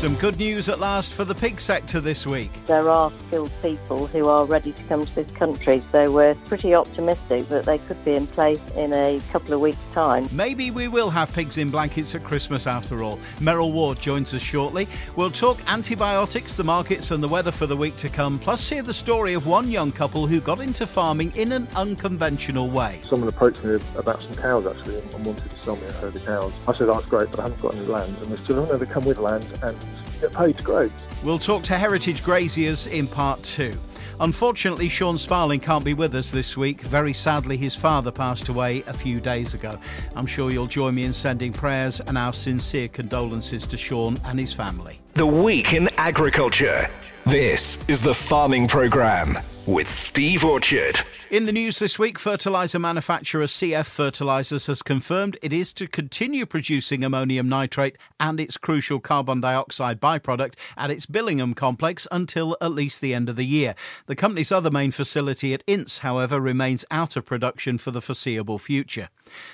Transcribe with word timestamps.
Some 0.00 0.14
good 0.14 0.38
news 0.38 0.70
at 0.70 0.80
last 0.80 1.12
for 1.12 1.26
the 1.26 1.34
pig 1.34 1.60
sector 1.60 2.00
this 2.00 2.26
week. 2.26 2.50
There 2.66 2.88
are 2.88 3.12
skilled 3.26 3.52
people 3.60 4.06
who 4.06 4.28
are 4.28 4.46
ready 4.46 4.72
to 4.72 4.82
come 4.84 5.04
to 5.04 5.14
this 5.14 5.30
country, 5.32 5.84
so 5.92 6.10
we're 6.10 6.34
pretty 6.46 6.74
optimistic 6.74 7.48
that 7.48 7.66
they 7.66 7.76
could 7.80 8.02
be 8.02 8.14
in 8.14 8.26
place 8.26 8.62
in 8.76 8.94
a 8.94 9.20
couple 9.30 9.52
of 9.52 9.60
weeks' 9.60 9.76
time. 9.92 10.26
Maybe 10.32 10.70
we 10.70 10.88
will 10.88 11.10
have 11.10 11.30
pigs 11.34 11.58
in 11.58 11.70
blankets 11.70 12.14
at 12.14 12.24
Christmas 12.24 12.66
after 12.66 13.02
all. 13.02 13.18
Meryl 13.40 13.74
Ward 13.74 14.00
joins 14.00 14.32
us 14.32 14.40
shortly. 14.40 14.88
We'll 15.16 15.30
talk 15.30 15.60
antibiotics, 15.70 16.54
the 16.54 16.64
markets, 16.64 17.10
and 17.10 17.22
the 17.22 17.28
weather 17.28 17.52
for 17.52 17.66
the 17.66 17.76
week 17.76 17.96
to 17.96 18.08
come, 18.08 18.38
plus 18.38 18.66
hear 18.70 18.82
the 18.82 18.94
story 18.94 19.34
of 19.34 19.46
one 19.46 19.70
young 19.70 19.92
couple 19.92 20.26
who 20.26 20.40
got 20.40 20.60
into 20.60 20.86
farming 20.86 21.30
in 21.36 21.52
an 21.52 21.68
unconventional 21.76 22.70
way. 22.70 23.02
Someone 23.06 23.28
approached 23.28 23.62
me 23.62 23.78
about 23.96 24.22
some 24.22 24.34
cows 24.36 24.66
actually 24.66 25.00
and 25.00 25.26
wanted 25.26 25.50
to 25.50 25.58
sell 25.62 25.76
me 25.76 25.84
a 25.84 25.92
herd 25.92 26.16
of 26.16 26.24
cows. 26.24 26.54
I 26.66 26.72
said, 26.72 26.88
oh, 26.88 26.94
that's 26.94 27.04
great, 27.04 27.30
but 27.30 27.40
I 27.40 27.42
haven't 27.42 27.60
got 27.60 27.74
any 27.74 27.84
land. 27.84 28.16
And 28.22 28.32
they 28.32 28.42
said, 28.46 28.56
oh 28.56 28.64
no, 28.64 28.78
they 28.78 28.86
come 28.86 29.04
with 29.04 29.18
land 29.18 29.44
and 29.62 29.76
get 30.20 30.32
paid 30.32 30.62
great. 30.62 30.92
We'll 31.22 31.38
talk 31.38 31.62
to 31.64 31.76
heritage 31.76 32.22
graziers 32.22 32.86
in 32.86 33.06
part 33.06 33.42
two. 33.42 33.74
Unfortunately, 34.20 34.90
Sean 34.90 35.16
Sparling 35.16 35.60
can't 35.60 35.84
be 35.84 35.94
with 35.94 36.14
us 36.14 36.30
this 36.30 36.54
week. 36.54 36.82
Very 36.82 37.14
sadly, 37.14 37.56
his 37.56 37.74
father 37.74 38.10
passed 38.10 38.50
away 38.50 38.82
a 38.86 38.92
few 38.92 39.18
days 39.18 39.54
ago. 39.54 39.78
I'm 40.14 40.26
sure 40.26 40.50
you'll 40.50 40.66
join 40.66 40.94
me 40.94 41.04
in 41.04 41.14
sending 41.14 41.54
prayers 41.54 42.00
and 42.00 42.18
our 42.18 42.34
sincere 42.34 42.88
condolences 42.88 43.66
to 43.68 43.78
Sean 43.78 44.18
and 44.26 44.38
his 44.38 44.52
family. 44.52 45.00
The 45.14 45.26
Week 45.26 45.72
in 45.72 45.88
Agriculture. 45.96 46.86
This 47.24 47.88
is 47.88 48.02
the 48.02 48.12
Farming 48.12 48.68
Programme 48.68 49.36
with 49.66 49.88
Steve 49.88 50.44
Orchard. 50.44 51.00
In 51.30 51.46
the 51.46 51.52
news 51.52 51.78
this 51.78 51.96
week, 51.96 52.18
fertiliser 52.18 52.80
manufacturer 52.80 53.44
CF 53.44 53.86
Fertilisers 53.86 54.66
has 54.66 54.82
confirmed 54.82 55.38
it 55.40 55.52
is 55.52 55.72
to 55.74 55.86
continue 55.86 56.44
producing 56.44 57.04
ammonium 57.04 57.48
nitrate 57.48 57.96
and 58.18 58.40
its 58.40 58.56
crucial 58.56 58.98
carbon 58.98 59.40
dioxide 59.40 60.00
byproduct 60.00 60.54
at 60.76 60.90
its 60.90 61.06
Billingham 61.06 61.54
complex 61.54 62.08
until 62.10 62.56
at 62.60 62.72
least 62.72 63.00
the 63.00 63.14
end 63.14 63.28
of 63.28 63.36
the 63.36 63.46
year. 63.46 63.76
The 64.06 64.16
company's 64.16 64.50
other 64.50 64.72
main 64.72 64.90
facility 64.90 65.54
at 65.54 65.62
Ince, 65.68 65.98
however, 65.98 66.40
remains 66.40 66.84
out 66.90 67.14
of 67.14 67.26
production 67.26 67.78
for 67.78 67.92
the 67.92 68.00
foreseeable 68.00 68.58
future. 68.58 69.08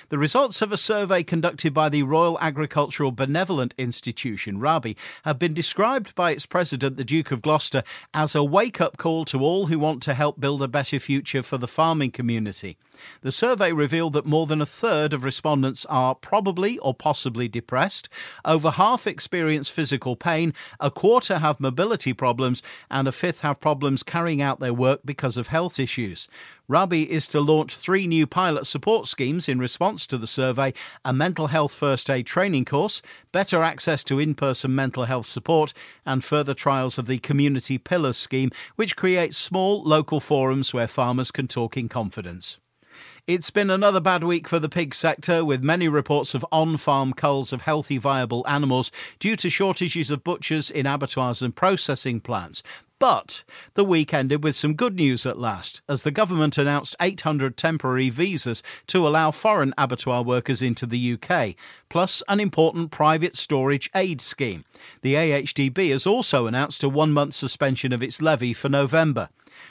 The 0.09 0.17
results 0.17 0.63
of 0.63 0.71
a 0.71 0.77
survey 0.77 1.21
conducted 1.21 1.75
by 1.75 1.89
the 1.89 2.01
Royal 2.01 2.39
Agricultural 2.39 3.11
Benevolent 3.11 3.75
Institution, 3.77 4.59
RABI, 4.59 4.97
have 5.25 5.37
been 5.37 5.53
described 5.53 6.15
by 6.15 6.31
its 6.31 6.47
president, 6.47 6.97
the 6.97 7.03
Duke 7.03 7.29
of 7.29 7.43
Gloucester, 7.43 7.83
as 8.15 8.33
a 8.33 8.43
wake 8.43 8.81
up 8.81 8.97
call 8.97 9.25
to 9.25 9.41
all 9.41 9.67
who 9.67 9.77
want 9.77 10.01
to 10.01 10.15
help 10.15 10.39
build 10.39 10.63
a 10.63 10.67
better 10.67 10.99
future 10.99 11.43
for 11.43 11.59
the 11.59 11.66
farming 11.67 12.11
community. 12.11 12.77
The 13.21 13.31
survey 13.31 13.71
revealed 13.71 14.13
that 14.13 14.25
more 14.25 14.45
than 14.45 14.61
a 14.61 14.65
third 14.65 15.13
of 15.13 15.23
respondents 15.23 15.85
are 15.85 16.15
probably 16.15 16.77
or 16.79 16.93
possibly 16.93 17.47
depressed, 17.47 18.09
over 18.45 18.71
half 18.71 19.07
experience 19.07 19.69
physical 19.69 20.15
pain, 20.15 20.53
a 20.79 20.91
quarter 20.91 21.39
have 21.39 21.59
mobility 21.59 22.13
problems, 22.13 22.61
and 22.89 23.07
a 23.07 23.11
fifth 23.11 23.41
have 23.41 23.59
problems 23.59 24.03
carrying 24.03 24.41
out 24.41 24.59
their 24.59 24.73
work 24.73 25.01
because 25.05 25.37
of 25.37 25.47
health 25.47 25.79
issues. 25.79 26.27
RABI 26.69 27.03
is 27.09 27.29
to 27.29 27.39
launch 27.39 27.77
three 27.77 28.07
new 28.07 28.27
pilot 28.27 28.67
support 28.67 29.07
schemes 29.07 29.47
in 29.47 29.57
response 29.57 30.05
to 30.07 30.17
the 30.17 30.27
survey 30.27 30.73
a 31.05 31.13
mental 31.13 31.47
health 31.47 31.73
first 31.73 32.09
aid 32.09 32.25
training 32.25 32.65
course, 32.65 33.01
better 33.31 33.63
access 33.63 34.03
to 34.03 34.19
in 34.19 34.35
person 34.35 34.75
mental 34.75 35.05
health 35.05 35.25
support, 35.25 35.71
and 36.05 36.25
further 36.25 36.53
trials 36.53 36.97
of 36.97 37.07
the 37.07 37.19
Community 37.19 37.77
Pillars 37.77 38.17
scheme, 38.17 38.51
which 38.75 38.97
creates 38.97 39.37
small 39.37 39.81
local 39.81 40.19
forums 40.19 40.73
where 40.73 40.89
farmers 40.89 41.31
can 41.31 41.47
talk 41.47 41.77
in 41.77 41.87
confidence. 41.87 42.57
It's 43.27 43.49
been 43.49 43.69
another 43.69 43.99
bad 43.99 44.23
week 44.23 44.47
for 44.47 44.57
the 44.57 44.69
pig 44.69 44.95
sector, 44.95 45.43
with 45.43 45.61
many 45.61 45.89
reports 45.89 46.33
of 46.33 46.45
on 46.49 46.77
farm 46.77 47.11
culls 47.11 47.51
of 47.51 47.59
healthy, 47.59 47.97
viable 47.97 48.47
animals 48.47 48.89
due 49.19 49.35
to 49.35 49.49
shortages 49.49 50.09
of 50.09 50.23
butchers 50.23 50.71
in 50.71 50.85
abattoirs 50.85 51.41
and 51.41 51.53
processing 51.53 52.21
plants. 52.21 52.63
But 52.99 53.43
the 53.75 53.83
week 53.83 54.11
ended 54.11 54.43
with 54.43 54.55
some 54.55 54.73
good 54.73 54.95
news 54.95 55.25
at 55.27 55.37
last, 55.37 55.81
as 55.87 56.01
the 56.01 56.09
government 56.09 56.57
announced 56.57 56.95
800 56.99 57.55
temporary 57.55 58.09
visas 58.09 58.63
to 58.87 59.07
allow 59.07 59.29
foreign 59.29 59.73
abattoir 59.77 60.23
workers 60.23 60.63
into 60.63 60.87
the 60.87 61.13
UK, 61.13 61.55
plus 61.89 62.23
an 62.27 62.39
important 62.39 62.89
private 62.89 63.37
storage 63.37 63.89
aid 63.93 64.19
scheme. 64.19 64.65
The 65.01 65.13
AHDB 65.13 65.91
has 65.91 66.07
also 66.07 66.47
announced 66.47 66.83
a 66.83 66.89
one 66.89 67.13
month 67.13 67.35
suspension 67.35 67.93
of 67.93 68.01
its 68.01 68.19
levy 68.19 68.53
for 68.53 68.69
November. 68.69 69.29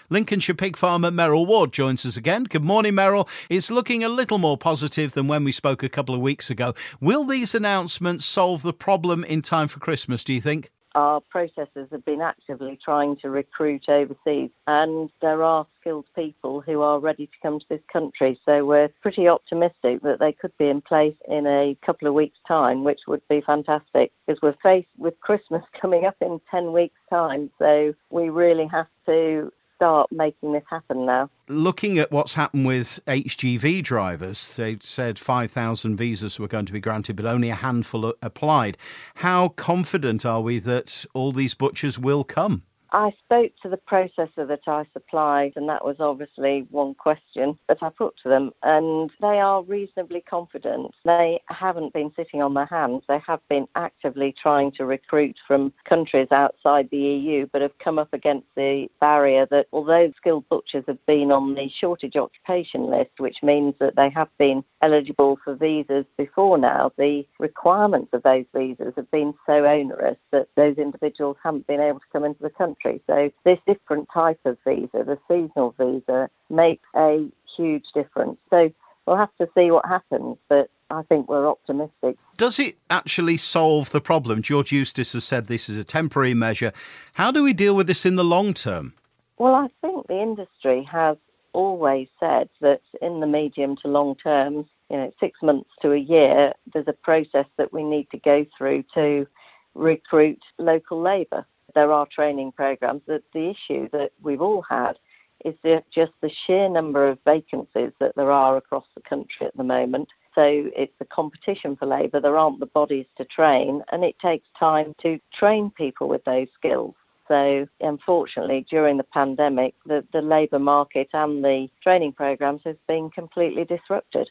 Lincolnshire 0.09 0.55
pig 0.55 0.77
farmer 0.77 1.11
Meryl 1.11 1.47
Ward 1.47 1.73
joins 1.73 2.07
us 2.07 2.17
again. 2.17 2.45
Good 2.45 2.65
morning, 2.65 2.93
Meryl. 2.93 3.29
It's 3.51 3.71
looking 3.71 4.05
a 4.05 4.09
little 4.09 4.39
more 4.39 4.59
positive 4.59 5.13
than 5.13 5.27
when 5.27 5.43
we 5.43 5.53
spoke 5.53 5.83
a 5.83 5.89
couple 5.89 6.15
of 6.15 6.21
weeks 6.21 6.49
ago. 6.49 6.75
Will 7.01 7.25
these 7.25 7.55
announcements 7.55 8.25
solve 8.25 8.63
the 8.63 8.73
problem 8.73 9.25
in 9.25 9.43
time 9.43 9.69
for 9.69 9.81
Christmas, 9.81 10.23
do 10.23 10.33
you 10.33 10.41
think? 10.41 10.71
Our 10.97 11.21
processors 11.21 11.93
have 11.93 12.07
been 12.07 12.23
actively 12.23 12.79
trying 12.83 13.17
to 13.17 13.29
recruit 13.29 13.87
overseas, 13.87 14.49
and 14.67 15.11
there 15.21 15.43
are 15.43 15.67
skilled 15.79 16.07
people 16.15 16.63
who 16.63 16.81
are 16.81 16.99
ready 16.99 17.27
to 17.27 17.33
come 17.43 17.61
to 17.61 17.67
this 17.69 17.83
country. 17.93 18.41
So 18.47 18.65
we're 18.65 18.89
pretty 19.03 19.29
optimistic 19.29 20.01
that 20.01 20.21
they 20.21 20.33
could 20.33 20.57
be 20.57 20.71
in 20.71 20.81
place 20.81 21.15
in 21.29 21.47
a 21.47 21.77
couple 21.85 22.09
of 22.09 22.15
weeks' 22.15 22.39
time, 22.49 22.83
which 22.83 23.01
would 23.07 23.21
be 23.29 23.43
fantastic 23.43 24.11
because 24.27 24.41
we're 24.41 24.57
faced 24.63 24.89
with 24.97 25.21
Christmas 25.21 25.63
coming 25.79 26.07
up 26.07 26.17
in 26.23 26.41
10 26.51 26.73
weeks' 26.73 26.95
time. 27.11 27.51
So 27.59 27.95
we 28.09 28.31
really 28.31 28.67
have 28.69 28.89
to 29.05 29.53
start 29.77 30.11
making 30.11 30.53
this 30.53 30.65
happen 30.69 31.07
now. 31.07 31.29
Looking 31.49 31.99
at 31.99 32.11
what's 32.11 32.35
happened 32.35 32.67
with 32.67 33.01
HGV 33.07 33.83
drivers, 33.83 34.57
they 34.57 34.79
said 34.81 35.19
5,000 35.19 35.97
visas 35.97 36.41
were 36.41 36.49
going 36.49 36.67
to 36.67 36.73
be 36.73 36.81
granted, 36.81 37.17
but 37.17 37.27
only 37.27 37.51
a 37.51 37.55
handful 37.55 38.13
applied. 38.23 38.77
How 39.17 39.49
confident 39.49 40.27
are 40.27 40.41
we 40.41 40.59
that 40.61 41.05
all 41.15 41.33
these 41.33 41.55
butchers 41.55 41.99
will 41.99 42.25
come? 42.25 42.63
I 42.93 43.13
spoke 43.19 43.53
to 43.63 43.69
the 43.69 43.77
processor 43.77 44.47
that 44.47 44.67
I 44.67 44.87
supplied, 44.93 45.55
and 45.57 45.69
that 45.69 45.85
was 45.85 45.97
obviously 45.99 46.67
one 46.71 46.95
question 46.95 47.59
that 47.69 47.83
I 47.83 47.91
put 47.91 48.17
to 48.23 48.29
them, 48.29 48.53
and 48.63 49.11
they 49.21 49.41
are 49.41 49.63
reasonably 49.63 50.21
confident. 50.21 50.95
They 51.05 51.41
haven't 51.49 51.93
been 51.93 52.13
sitting 52.15 52.43
on 52.43 52.55
their 52.55 52.67
hands. 52.67 53.03
They 53.09 53.19
have 53.27 53.41
been 53.49 53.67
actively 53.75 54.33
trying 54.41 54.73
to 54.73 54.87
recruit 54.87 55.37
from 55.47 55.73
countries 55.85 56.29
outside 56.31 56.89
the 56.91 56.99
EU, 56.99 57.47
but 57.53 57.63
have 57.63 57.77
come 57.79 57.99
up 57.99 58.13
against 58.13 58.47
the 58.57 58.89
barrier 59.01 59.47
that 59.51 59.67
although 59.73 60.13
skilled 60.17 60.49
butchers 60.49 60.85
have 60.87 61.05
been 61.07 61.33
on 61.33 61.55
the 61.55 61.69
shortage 61.69 62.17
occupation 62.17 62.85
list, 62.85 63.11
which 63.19 63.43
means 63.43 63.75
that 63.81 63.97
they 63.97 64.11
have 64.11 64.29
been 64.39 64.63
eligible 64.83 65.39
for 65.45 65.55
visas 65.55 66.07
before 66.17 66.59
now, 66.59 66.93
the 66.99 67.27
requirements 67.39 68.11
of 68.13 68.23
those 68.23 68.45
visas 68.55 68.93
have 68.97 69.11
been 69.11 69.35
so 69.47 69.65
onerous 69.65 70.19
that 70.31 70.49
those 70.57 70.77
individuals 70.77 71.37
haven't 71.43 71.67
been 71.67 71.81
able 71.81 71.99
to 71.99 72.07
come 72.13 72.25
into 72.25 72.43
the 72.43 72.51
country. 72.51 72.76
So 73.07 73.31
this 73.45 73.59
different 73.67 74.09
type 74.13 74.41
of 74.45 74.59
visa, 74.65 75.05
the 75.05 75.19
seasonal 75.29 75.75
visa, 75.79 76.31
makes 76.51 76.89
a 76.95 77.29
huge 77.57 77.87
difference. 77.95 78.39
So 78.51 78.73
we'll 79.07 79.17
have 79.17 79.35
to 79.39 79.49
see 79.57 79.71
what 79.71 79.87
happens, 79.87 80.37
but 80.49 80.71
I 80.91 81.03
think 81.03 81.29
we're 81.29 81.49
optimistic. 81.49 82.17
Does 82.37 82.59
it 82.59 82.77
actually 82.91 83.37
solve 83.37 83.91
the 83.91 84.01
problem? 84.01 84.43
George 84.43 84.73
Eustice 84.73 85.15
has 85.15 85.25
said 85.25 85.47
this 85.47 85.69
is 85.69 85.77
a 85.77 85.85
temporary 85.85 86.35
measure. 86.35 86.73
How 87.15 87.31
do 87.31 87.43
we 87.43 87.53
deal 87.53 87.75
with 87.75 87.87
this 87.87 88.07
in 88.07 88.17
the 88.17 88.25
long 88.25 88.55
term? 88.55 88.93
Well, 89.39 89.55
I 89.55 89.69
think 89.81 90.07
the 90.07 90.21
industry 90.21 90.83
has 90.85 91.17
always 91.53 92.09
said 92.21 92.49
that 92.61 92.83
in 93.03 93.21
the 93.21 93.27
medium 93.27 93.77
to 93.77 93.89
long 93.89 94.15
term, 94.17 94.67
you 94.91 94.97
know, 94.97 95.13
six 95.19 95.43
months 95.43 95.71
to 95.83 95.93
a 95.93 95.99
year, 95.99 96.53
there's 96.73 96.89
a 96.89 96.93
process 96.93 97.47
that 97.57 97.73
we 97.73 97.83
need 97.83 98.09
to 98.11 98.19
go 98.19 98.47
through 98.57 98.85
to 98.95 99.27
recruit 99.75 100.43
local 100.59 101.01
labour. 101.01 101.45
There 101.77 101.93
are 101.93 102.07
training 102.07 102.53
programs. 102.53 103.03
That 103.07 103.23
the 103.35 103.51
issue 103.51 103.89
that 103.93 104.11
we've 104.23 104.41
all 104.41 104.63
had 104.63 104.99
is 105.45 105.55
the, 105.63 105.85
just 105.93 106.13
the 106.23 106.31
sheer 106.47 106.71
number 106.71 107.07
of 107.07 107.19
vacancies 107.27 107.93
that 108.01 108.17
there 108.17 108.33
are 108.33 108.57
across 108.57 108.87
the 108.95 109.03
country 109.03 109.47
at 109.47 109.57
the 109.59 109.63
moment. 109.63 110.09
So 110.35 110.71
it's 110.75 110.95
the 110.99 111.05
competition 111.05 111.77
for 111.77 111.85
labour. 111.85 112.19
There 112.19 112.39
aren't 112.39 112.61
the 112.61 112.67
bodies 112.67 113.05
to 113.19 113.27
train, 113.27 113.83
and 113.93 114.03
it 114.05 114.19
takes 114.19 114.49
time 114.59 114.95
to 115.03 115.21
train 115.33 115.71
people 115.71 116.09
with 116.09 116.25
those 116.25 116.49
skills. 116.55 116.95
So, 117.29 117.67
unfortunately, 117.81 118.65
during 118.71 118.97
the 118.97 119.05
pandemic, 119.05 119.75
the, 119.85 120.03
the 120.13 120.23
labour 120.23 120.59
market 120.59 121.11
and 121.13 121.45
the 121.45 121.69
training 121.83 122.13
programs 122.13 122.63
have 122.65 122.79
been 122.87 123.11
completely 123.11 123.65
disrupted. 123.65 124.31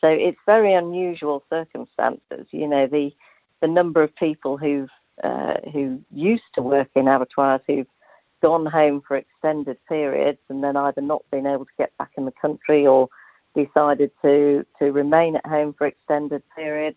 So, 0.00 0.08
it's 0.08 0.38
very 0.46 0.74
unusual 0.74 1.44
circumstances. 1.48 2.46
You 2.50 2.66
know, 2.66 2.88
the 2.88 3.14
the 3.60 3.68
number 3.68 4.02
of 4.02 4.14
people 4.16 4.56
who've 4.56 4.90
uh, 5.22 5.54
who 5.72 6.00
used 6.12 6.42
to 6.54 6.62
work 6.62 6.88
in 6.94 7.08
abattoirs 7.08 7.60
who've 7.66 7.86
gone 8.42 8.66
home 8.66 9.02
for 9.06 9.16
extended 9.16 9.78
periods 9.88 10.38
and 10.48 10.64
then 10.64 10.76
either 10.76 11.00
not 11.00 11.22
been 11.30 11.46
able 11.46 11.64
to 11.64 11.70
get 11.78 11.96
back 11.98 12.10
in 12.16 12.24
the 12.24 12.32
country 12.32 12.86
or 12.86 13.08
decided 13.54 14.10
to 14.22 14.64
to 14.78 14.92
remain 14.92 15.36
at 15.36 15.46
home 15.46 15.74
for 15.74 15.86
extended 15.86 16.42
periods 16.56 16.96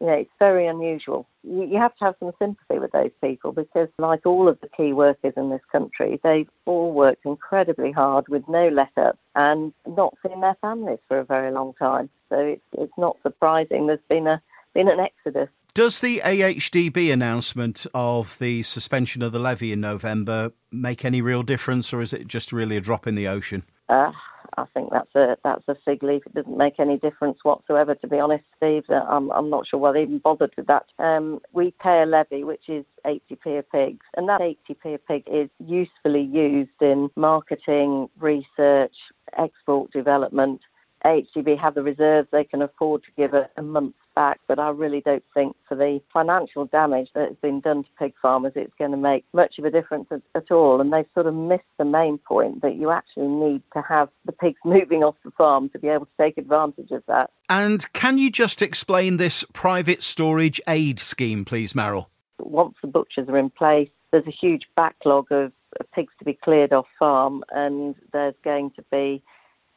you 0.00 0.06
know, 0.06 0.12
it's 0.12 0.30
very 0.38 0.66
unusual. 0.66 1.26
You, 1.42 1.64
you 1.64 1.78
have 1.78 1.94
to 1.96 2.04
have 2.04 2.16
some 2.18 2.32
sympathy 2.38 2.78
with 2.78 2.92
those 2.92 3.12
people 3.22 3.52
because, 3.52 3.88
like 3.98 4.26
all 4.26 4.48
of 4.48 4.60
the 4.60 4.68
key 4.68 4.92
workers 4.92 5.32
in 5.36 5.50
this 5.50 5.62
country, 5.70 6.20
they've 6.22 6.48
all 6.66 6.92
worked 6.92 7.24
incredibly 7.24 7.92
hard 7.92 8.28
with 8.28 8.46
no 8.48 8.68
let 8.68 8.90
up 8.96 9.18
and 9.34 9.72
not 9.86 10.14
seen 10.26 10.40
their 10.40 10.56
families 10.60 10.98
for 11.08 11.18
a 11.18 11.24
very 11.24 11.50
long 11.52 11.74
time. 11.78 12.10
So 12.28 12.38
it's, 12.38 12.62
it's 12.72 12.98
not 12.98 13.16
surprising 13.22 13.86
there's 13.86 13.98
been 14.08 14.26
a 14.26 14.42
been 14.74 14.88
an 14.88 14.98
exodus. 15.00 15.48
Does 15.74 15.98
the 15.98 16.22
AHDB 16.24 17.12
announcement 17.12 17.84
of 17.92 18.38
the 18.38 18.62
suspension 18.62 19.22
of 19.22 19.32
the 19.32 19.40
levy 19.40 19.72
in 19.72 19.80
November 19.80 20.52
make 20.70 21.04
any 21.04 21.20
real 21.20 21.42
difference, 21.42 21.92
or 21.92 22.00
is 22.00 22.12
it 22.12 22.28
just 22.28 22.52
really 22.52 22.76
a 22.76 22.80
drop 22.80 23.08
in 23.08 23.16
the 23.16 23.26
ocean? 23.26 23.64
Uh, 23.88 24.12
I 24.56 24.66
think 24.72 24.90
that's 24.92 25.12
a 25.16 25.36
that's 25.42 25.64
a 25.66 25.74
fig 25.84 26.04
leaf. 26.04 26.22
It 26.26 26.34
doesn't 26.34 26.56
make 26.56 26.78
any 26.78 26.96
difference 26.96 27.40
whatsoever, 27.42 27.96
to 27.96 28.06
be 28.06 28.20
honest, 28.20 28.44
Steve. 28.56 28.84
Uh, 28.88 29.04
I'm 29.08 29.32
I'm 29.32 29.50
not 29.50 29.66
sure 29.66 29.80
why 29.80 29.90
they 29.90 30.02
even 30.02 30.18
bothered 30.18 30.54
with 30.56 30.68
that. 30.68 30.86
Um, 31.00 31.40
we 31.52 31.72
pay 31.72 32.02
a 32.02 32.06
levy, 32.06 32.44
which 32.44 32.68
is 32.68 32.84
80p 33.04 33.58
a 33.58 33.62
pig, 33.64 34.00
and 34.16 34.28
that 34.28 34.40
80p 34.40 34.94
a 34.94 34.98
pig 34.98 35.24
is 35.26 35.50
usefully 35.58 36.22
used 36.22 36.80
in 36.82 37.10
marketing, 37.16 38.08
research, 38.20 38.94
export 39.36 39.90
development. 39.90 40.60
HDB 41.04 41.58
have 41.58 41.74
the 41.74 41.82
reserves 41.82 42.28
they 42.30 42.44
can 42.44 42.62
afford 42.62 43.02
to 43.04 43.10
give 43.16 43.34
a, 43.34 43.48
a 43.56 43.62
month's 43.62 43.98
back, 44.14 44.40
but 44.46 44.58
I 44.58 44.70
really 44.70 45.00
don't 45.00 45.24
think 45.34 45.56
for 45.68 45.74
the 45.74 46.00
financial 46.12 46.64
damage 46.66 47.10
that 47.14 47.28
has 47.28 47.36
been 47.42 47.60
done 47.60 47.84
to 47.84 47.90
pig 47.98 48.14
farmers, 48.20 48.52
it's 48.54 48.72
going 48.78 48.92
to 48.92 48.96
make 48.96 49.24
much 49.32 49.58
of 49.58 49.64
a 49.64 49.70
difference 49.70 50.06
at, 50.10 50.22
at 50.34 50.50
all. 50.50 50.80
And 50.80 50.92
they've 50.92 51.06
sort 51.14 51.26
of 51.26 51.34
missed 51.34 51.64
the 51.78 51.84
main 51.84 52.18
point 52.18 52.62
that 52.62 52.76
you 52.76 52.90
actually 52.90 53.28
need 53.28 53.62
to 53.74 53.82
have 53.82 54.08
the 54.24 54.32
pigs 54.32 54.60
moving 54.64 55.04
off 55.04 55.16
the 55.24 55.30
farm 55.32 55.68
to 55.70 55.78
be 55.78 55.88
able 55.88 56.06
to 56.06 56.12
take 56.18 56.38
advantage 56.38 56.90
of 56.90 57.02
that. 57.06 57.30
And 57.48 57.90
can 57.92 58.18
you 58.18 58.30
just 58.30 58.62
explain 58.62 59.16
this 59.16 59.44
private 59.52 60.02
storage 60.02 60.60
aid 60.66 61.00
scheme, 61.00 61.44
please, 61.44 61.74
Meryl? 61.74 62.06
Once 62.38 62.76
the 62.80 62.88
butchers 62.88 63.28
are 63.28 63.38
in 63.38 63.50
place, 63.50 63.90
there's 64.10 64.26
a 64.26 64.30
huge 64.30 64.68
backlog 64.76 65.30
of 65.32 65.52
pigs 65.92 66.12
to 66.18 66.24
be 66.24 66.34
cleared 66.34 66.72
off 66.72 66.86
farm, 66.98 67.44
and 67.54 67.94
there's 68.12 68.34
going 68.44 68.70
to 68.72 68.84
be 68.90 69.22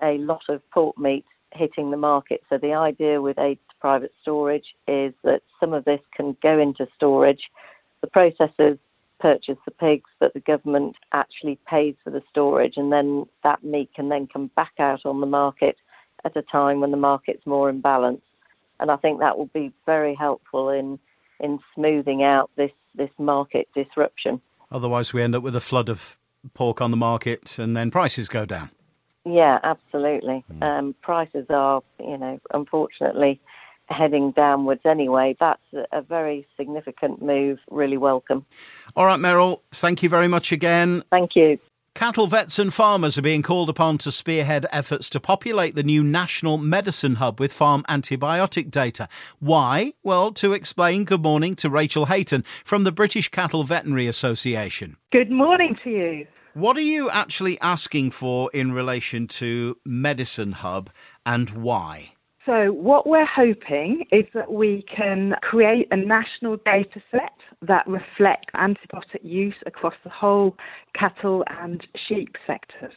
a 0.02 0.18
lot 0.20 0.44
of 0.50 0.68
pork 0.72 0.98
meat 0.98 1.26
hitting 1.52 1.92
the 1.92 1.98
market. 1.98 2.44
So 2.50 2.58
the 2.58 2.74
idea 2.74 3.22
with 3.22 3.40
aid 3.40 3.60
to 3.70 3.76
private 3.80 4.14
storage 4.22 4.76
is 4.88 5.14
that 5.24 5.44
some 5.60 5.74
of 5.74 5.86
this 5.86 6.02
can 6.16 6.36
go 6.42 6.60
into 6.60 6.88
storage. 6.96 7.50
The 8.02 8.08
processors 8.08 8.80
purchase 9.20 9.58
the 9.66 9.72
pigs, 9.72 10.10
but 10.20 10.34
the 10.34 10.40
government 10.42 10.96
actually 11.12 11.58
pays 11.68 11.96
for 12.04 12.12
the 12.12 12.24
storage, 12.30 12.78
and 12.78 12.92
then 12.92 13.26
that 13.44 13.64
meat 13.64 13.90
can 13.96 14.10
then 14.10 14.28
come 14.28 14.52
back 14.56 14.74
out 14.80 15.06
on 15.06 15.22
the 15.22 15.28
market 15.28 15.78
at 16.26 16.38
a 16.38 16.42
time 16.42 16.82
when 16.82 16.92
the 16.92 16.98
market's 16.98 17.46
more 17.46 17.70
in 17.70 17.82
balance. 17.82 18.22
And 18.80 18.92
I 18.92 18.96
think 18.98 19.20
that 19.20 19.38
will 19.38 19.48
be 19.48 19.72
very 19.86 20.14
helpful 20.14 20.70
in 20.70 21.00
in 21.40 21.60
smoothing 21.76 22.24
out 22.24 22.50
this, 22.56 22.72
this 22.96 23.12
market 23.18 23.68
disruption. 23.76 24.42
Otherwise, 24.72 25.14
we 25.14 25.22
end 25.22 25.36
up 25.36 25.44
with 25.44 25.56
a 25.56 25.62
flood 25.62 25.90
of 25.90 26.18
pork 26.54 26.82
on 26.82 26.92
the 26.92 26.98
market, 26.98 27.58
and 27.60 27.76
then 27.76 27.92
prices 27.92 28.28
go 28.28 28.46
down. 28.46 28.72
Yeah, 29.28 29.60
absolutely. 29.64 30.46
Mm. 30.54 30.64
Um, 30.64 30.96
prices 31.02 31.46
are, 31.50 31.84
you 32.00 32.18
know, 32.18 32.40
unfortunately 32.54 33.42
heading 33.90 34.32
downwards 34.32 34.86
anyway. 34.86 35.36
That's 35.40 35.62
a 35.92 36.02
very 36.02 36.48
significant 36.58 37.22
move, 37.22 37.60
really 37.70 37.98
welcome. 37.98 38.46
All 38.96 39.06
right, 39.06 39.20
Meryl, 39.20 39.62
thank 39.72 40.04
you 40.04 40.10
very 40.10 40.28
much 40.28 40.52
again. 40.52 41.04
Thank 41.10 41.36
you. 41.36 41.60
Cattle 41.94 42.28
vets 42.28 42.60
and 42.60 42.72
farmers 42.72 43.18
are 43.18 43.24
being 43.24 43.42
called 43.42 43.70
upon 43.70 43.98
to 44.00 44.12
spearhead 44.12 44.68
efforts 44.72 45.10
to 45.10 45.20
populate 45.20 45.74
the 45.74 45.82
new 45.82 46.04
national 46.04 46.60
medicine 46.60 47.16
hub 47.16 47.40
with 47.40 47.52
farm 47.52 47.84
antibiotic 47.90 48.70
data. 48.70 49.10
Why? 49.40 49.94
Well, 50.04 50.32
to 50.34 50.54
explain, 50.54 51.06
good 51.06 51.24
morning 51.24 51.56
to 51.56 51.72
Rachel 51.72 52.06
Hayton 52.06 52.44
from 52.64 52.84
the 52.84 52.92
British 52.92 53.30
Cattle 53.30 53.64
Veterinary 53.64 54.06
Association. 54.06 54.98
Good 55.12 55.32
morning 55.32 55.76
to 55.84 55.90
you. 55.90 56.28
What 56.58 56.76
are 56.76 56.82
you 56.82 57.08
actually 57.12 57.62
asking 57.62 58.10
for 58.10 58.50
in 58.52 58.72
relation 58.72 59.28
to 59.28 59.78
Medicine 59.86 60.54
Hub 60.54 60.90
and 61.24 61.52
why? 61.52 62.14
So, 62.48 62.72
what 62.72 63.06
we're 63.06 63.28
hoping 63.28 64.08
is 64.12 64.26
that 64.34 64.52
we 64.52 64.82
can 64.82 65.36
create 65.44 65.88
a 65.92 65.98
national 65.98 66.58
data 66.58 67.00
set 67.12 67.38
that 67.62 67.86
reflects 67.86 68.52
antibiotic 68.56 69.22
use 69.22 69.54
across 69.68 69.94
the 70.04 70.10
whole 70.10 70.58
cattle 70.96 71.44
and 71.46 71.86
sheep 71.94 72.36
sectors. 72.48 72.96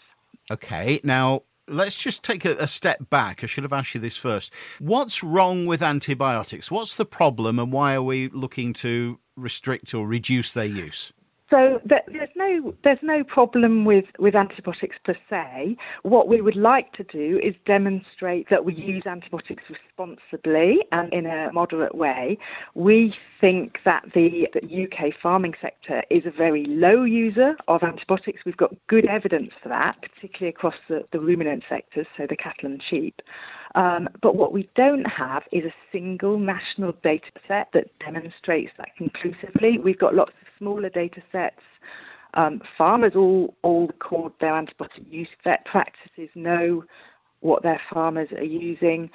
Okay, 0.50 0.98
now 1.04 1.42
let's 1.68 2.00
just 2.00 2.22
take 2.22 2.46
a, 2.46 2.56
a, 2.56 2.66
step 2.66 3.10
back. 3.10 3.44
I 3.44 3.46
should 3.46 3.64
have 3.64 3.74
asked 3.74 3.94
you 3.94 4.00
this 4.00 4.16
first. 4.16 4.54
What's 4.78 5.22
wrong 5.22 5.66
with 5.66 5.82
antibiotics? 5.82 6.70
What's 6.70 6.96
the 6.96 7.04
problem, 7.04 7.58
and 7.58 7.70
why 7.70 7.94
are 7.94 8.02
we 8.02 8.28
looking 8.28 8.72
to 8.74 9.18
restrict 9.36 9.92
or 9.92 10.06
reduce 10.06 10.54
their 10.54 10.64
use? 10.64 11.12
So 11.50 11.80
there's 11.84 12.30
no 12.36 12.74
there's 12.84 13.02
no 13.02 13.24
problem 13.24 13.84
with, 13.84 14.04
with 14.20 14.36
antibiotics 14.36 14.96
per 15.04 15.16
se. 15.28 15.76
What 16.02 16.28
we 16.28 16.40
would 16.40 16.54
like 16.54 16.92
to 16.92 17.02
do 17.02 17.40
is 17.42 17.56
demonstrate 17.66 18.48
that 18.50 18.64
we 18.64 18.72
use 18.74 19.04
antibiotics 19.04 19.64
responsibly 19.68 20.84
and 20.92 21.12
in 21.12 21.26
a 21.26 21.52
moderate 21.52 21.96
way. 21.96 22.38
We 22.74 23.16
think 23.40 23.80
that 23.84 24.04
the, 24.14 24.48
the 24.54 24.84
UK 24.84 25.12
farming 25.20 25.54
sector 25.60 26.04
is 26.08 26.24
a 26.24 26.30
very 26.30 26.66
low 26.66 27.02
user 27.02 27.56
of 27.66 27.82
antibiotics. 27.82 28.44
We've 28.44 28.56
got 28.56 28.72
good 28.86 29.06
evidence 29.06 29.52
for 29.60 29.70
that, 29.70 30.00
particularly 30.02 30.50
across 30.50 30.76
the, 30.88 31.04
the 31.10 31.18
ruminant 31.18 31.64
sectors, 31.68 32.06
so 32.16 32.26
the 32.28 32.36
cattle 32.36 32.70
and 32.70 32.80
sheep. 32.80 33.22
Um, 33.74 34.08
but 34.22 34.36
what 34.36 34.52
we 34.52 34.68
don't 34.76 35.06
have 35.06 35.42
is 35.50 35.64
a 35.64 35.74
single 35.90 36.38
national 36.38 36.92
data 37.02 37.30
set 37.48 37.68
that 37.72 37.86
demonstrates 37.98 38.72
that 38.78 38.94
conclusively. 38.96 39.78
We've 39.78 39.98
got 39.98 40.14
lots 40.14 40.32
of 40.40 40.49
smaller 40.60 40.90
data 40.90 41.22
sets. 41.32 41.62
Um, 42.34 42.62
farmers 42.78 43.16
all, 43.16 43.56
all 43.62 43.88
record 43.88 44.32
their 44.38 44.52
antibiotic 44.52 45.10
use. 45.10 45.28
Vet 45.42 45.64
practices 45.64 46.28
know 46.36 46.84
what 47.40 47.62
their 47.62 47.80
farmers 47.92 48.30
are 48.32 48.44
using. 48.44 49.10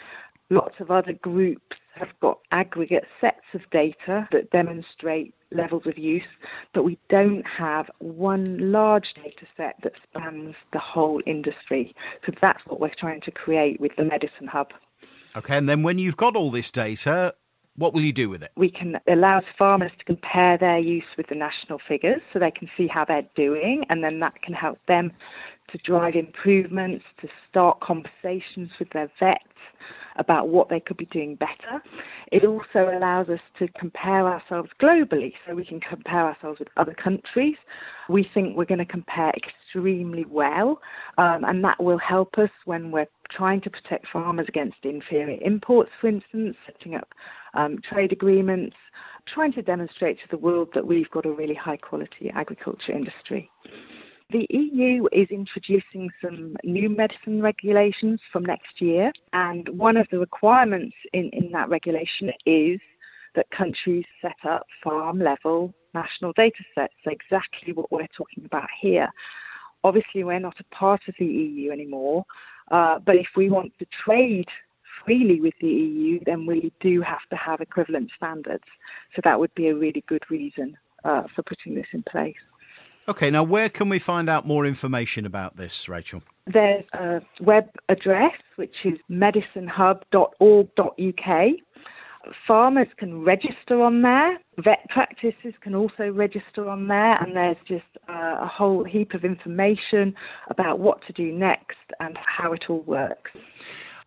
Lots 0.50 0.80
of 0.80 0.92
other 0.92 1.14
groups 1.14 1.78
have 1.94 2.10
got 2.20 2.40
aggregate 2.52 3.06
sets 3.22 3.46
of 3.54 3.62
data 3.70 4.28
that 4.32 4.52
demonstrate 4.52 5.34
levels 5.52 5.86
of 5.86 5.98
use, 5.98 6.28
but 6.74 6.84
we 6.84 7.00
don't 7.08 7.48
have 7.48 7.90
one 8.00 8.72
large 8.72 9.14
data 9.14 9.46
set 9.56 9.76
that 9.84 9.94
spans 10.04 10.56
the 10.74 10.80
whole 10.80 11.22
industry. 11.26 11.96
So 12.26 12.34
that's 12.42 12.66
what 12.66 12.82
we're 12.82 12.94
trying 12.98 13.22
to 13.22 13.32
create 13.32 13.80
with 13.80 13.96
the 13.96 14.04
Medicine 14.04 14.48
Hub. 14.48 14.74
Okay, 15.38 15.58
and 15.58 15.70
then 15.70 15.84
when 15.84 16.00
you've 16.00 16.18
got 16.18 16.36
all 16.36 16.52
this 16.52 16.72
data, 16.72 17.34
what 17.78 17.94
will 17.94 18.02
you 18.02 18.14
do 18.14 18.30
with 18.30 18.42
it? 18.44 18.52
We 18.56 18.70
can 18.70 19.00
allow 19.08 19.42
farmers 19.58 19.92
to 20.00 20.06
compare 20.06 20.58
their 20.58 20.80
use 20.80 21.06
with 21.18 21.28
the 21.28 21.36
national 21.36 21.80
figures 21.88 22.22
so 22.32 22.40
they 22.40 22.52
can 22.52 22.70
see 22.78 22.88
how 22.88 23.04
they're 23.06 23.28
doing, 23.36 23.86
and 23.90 24.04
then 24.04 24.20
that 24.22 24.42
can 24.42 24.54
help 24.54 24.80
them 24.88 25.12
to 25.68 25.78
drive 25.80 26.16
improvements, 26.16 27.04
to 27.20 27.28
start 27.50 27.80
conversations 27.80 28.70
with 28.80 28.90
their 28.92 29.10
vets 29.20 29.44
about 30.18 30.48
what 30.48 30.70
they 30.70 30.80
could 30.80 30.96
be 30.96 31.06
doing 31.08 31.36
better. 31.36 31.82
It 32.32 32.46
also 32.46 32.92
allows 32.96 33.30
us 33.30 33.40
to 33.60 33.68
compare 33.70 34.28
ourselves 34.28 34.70
globally, 34.80 35.34
so 35.46 35.56
we 35.56 35.66
can 35.66 35.80
compare 35.80 36.26
ourselves 36.26 36.60
with 36.60 36.70
other 36.78 36.94
countries. 36.94 37.58
We 38.08 38.30
think 38.34 38.56
we're 38.56 38.66
going 38.66 38.78
to 38.78 38.86
compare 38.86 39.34
extremely 39.36 40.26
well, 40.26 40.82
um, 41.18 41.44
and 41.44 41.64
that 41.64 41.82
will 41.84 41.98
help 41.98 42.38
us 42.38 42.52
when 42.66 42.92
we're 42.92 43.08
trying 43.30 43.60
to 43.62 43.70
protect 43.70 44.08
farmers 44.08 44.48
against 44.48 44.78
inferior 44.84 45.40
imports, 45.42 45.90
for 46.00 46.08
instance, 46.08 46.56
setting 46.66 46.96
up 46.96 47.14
um, 47.56 47.80
trade 47.82 48.12
agreements, 48.12 48.76
trying 49.26 49.54
to 49.54 49.62
demonstrate 49.62 50.20
to 50.20 50.28
the 50.30 50.38
world 50.38 50.70
that 50.74 50.86
we've 50.86 51.10
got 51.10 51.26
a 51.26 51.32
really 51.32 51.56
high 51.56 51.78
quality 51.78 52.30
agriculture 52.30 52.92
industry. 52.92 53.50
The 54.32 54.48
EU 54.50 55.08
is 55.12 55.28
introducing 55.30 56.10
some 56.22 56.56
new 56.64 56.90
medicine 56.90 57.42
regulations 57.42 58.22
from 58.32 58.44
next 58.44 58.82
year, 58.82 59.12
and 59.34 59.70
one 59.70 59.98
of 59.98 60.08
the 60.10 60.20
requirements 60.20 60.96
in, 61.14 61.30
in 61.30 61.52
that 61.52 61.70
regulation 61.70 62.32
is 62.46 62.80
that 63.36 63.50
countries 63.52 64.06
set 64.22 64.38
up 64.44 64.66
farm 64.84 65.20
level 65.20 65.74
national 65.96 66.34
data 66.34 66.64
sets, 66.76 66.94
exactly 67.06 67.74
what 67.74 67.92
we're 67.92 68.08
talking 68.16 68.46
about 68.46 68.68
here. 68.78 69.10
Obviously, 69.84 70.24
we're 70.24 70.40
not 70.40 70.60
a 70.60 70.76
part 70.76 71.08
of 71.08 71.16
the 71.18 71.26
EU 71.26 71.72
anymore, 71.72 72.26
uh, 72.72 73.00
but 73.00 73.16
if 73.16 73.30
we 73.36 73.50
want 73.50 73.72
to 73.80 73.86
trade 73.86 74.50
freely 75.06 75.40
with 75.40 75.54
the 75.62 75.68
EU, 75.68 76.20
then 76.26 76.46
we 76.46 76.72
do 76.80 77.02
have 77.02 77.28
to 77.30 77.36
have 77.36 77.62
equivalent 77.62 78.12
standards. 78.16 78.64
So 79.16 79.22
that 79.24 79.40
would 79.40 79.54
be 79.56 79.68
a 79.68 79.76
really 79.76 80.04
good 80.08 80.24
reason 80.30 80.78
uh, 81.04 81.24
for 81.34 81.44
putting 81.44 81.76
this 81.76 81.88
in 81.94 82.04
place. 82.04 82.36
Okay, 83.08 83.30
now 83.30 83.44
where 83.44 83.70
can 83.70 83.88
we 83.88 84.00
find 84.00 84.28
out 84.30 84.48
more 84.48 84.66
information 84.66 85.28
about 85.28 85.58
this, 85.58 85.88
Rachel? 85.88 86.24
There's 86.48 86.86
a 86.94 87.22
web 87.40 87.70
address 87.88 88.34
which 88.56 88.78
is 88.84 88.98
medicinehub.org.uk. 89.10 91.54
Farmers 92.48 92.88
can 92.98 93.24
register 93.24 93.84
on 93.84 94.02
there. 94.02 94.40
Vet 94.58 94.90
practices 94.90 95.54
can 95.62 95.76
also 95.76 96.12
register 96.12 96.68
on 96.68 96.88
there, 96.88 97.22
and 97.22 97.36
there's 97.36 97.58
just 97.68 97.86
uh, 98.10 98.38
a 98.40 98.48
whole 98.48 98.84
heap 98.84 99.14
of 99.14 99.24
information 99.24 100.16
about 100.50 100.80
what 100.80 101.06
to 101.06 101.14
do 101.14 101.32
next 101.32 101.78
and 102.00 102.18
how 102.18 102.54
it 102.54 102.68
all 102.70 102.82
works. 102.82 103.30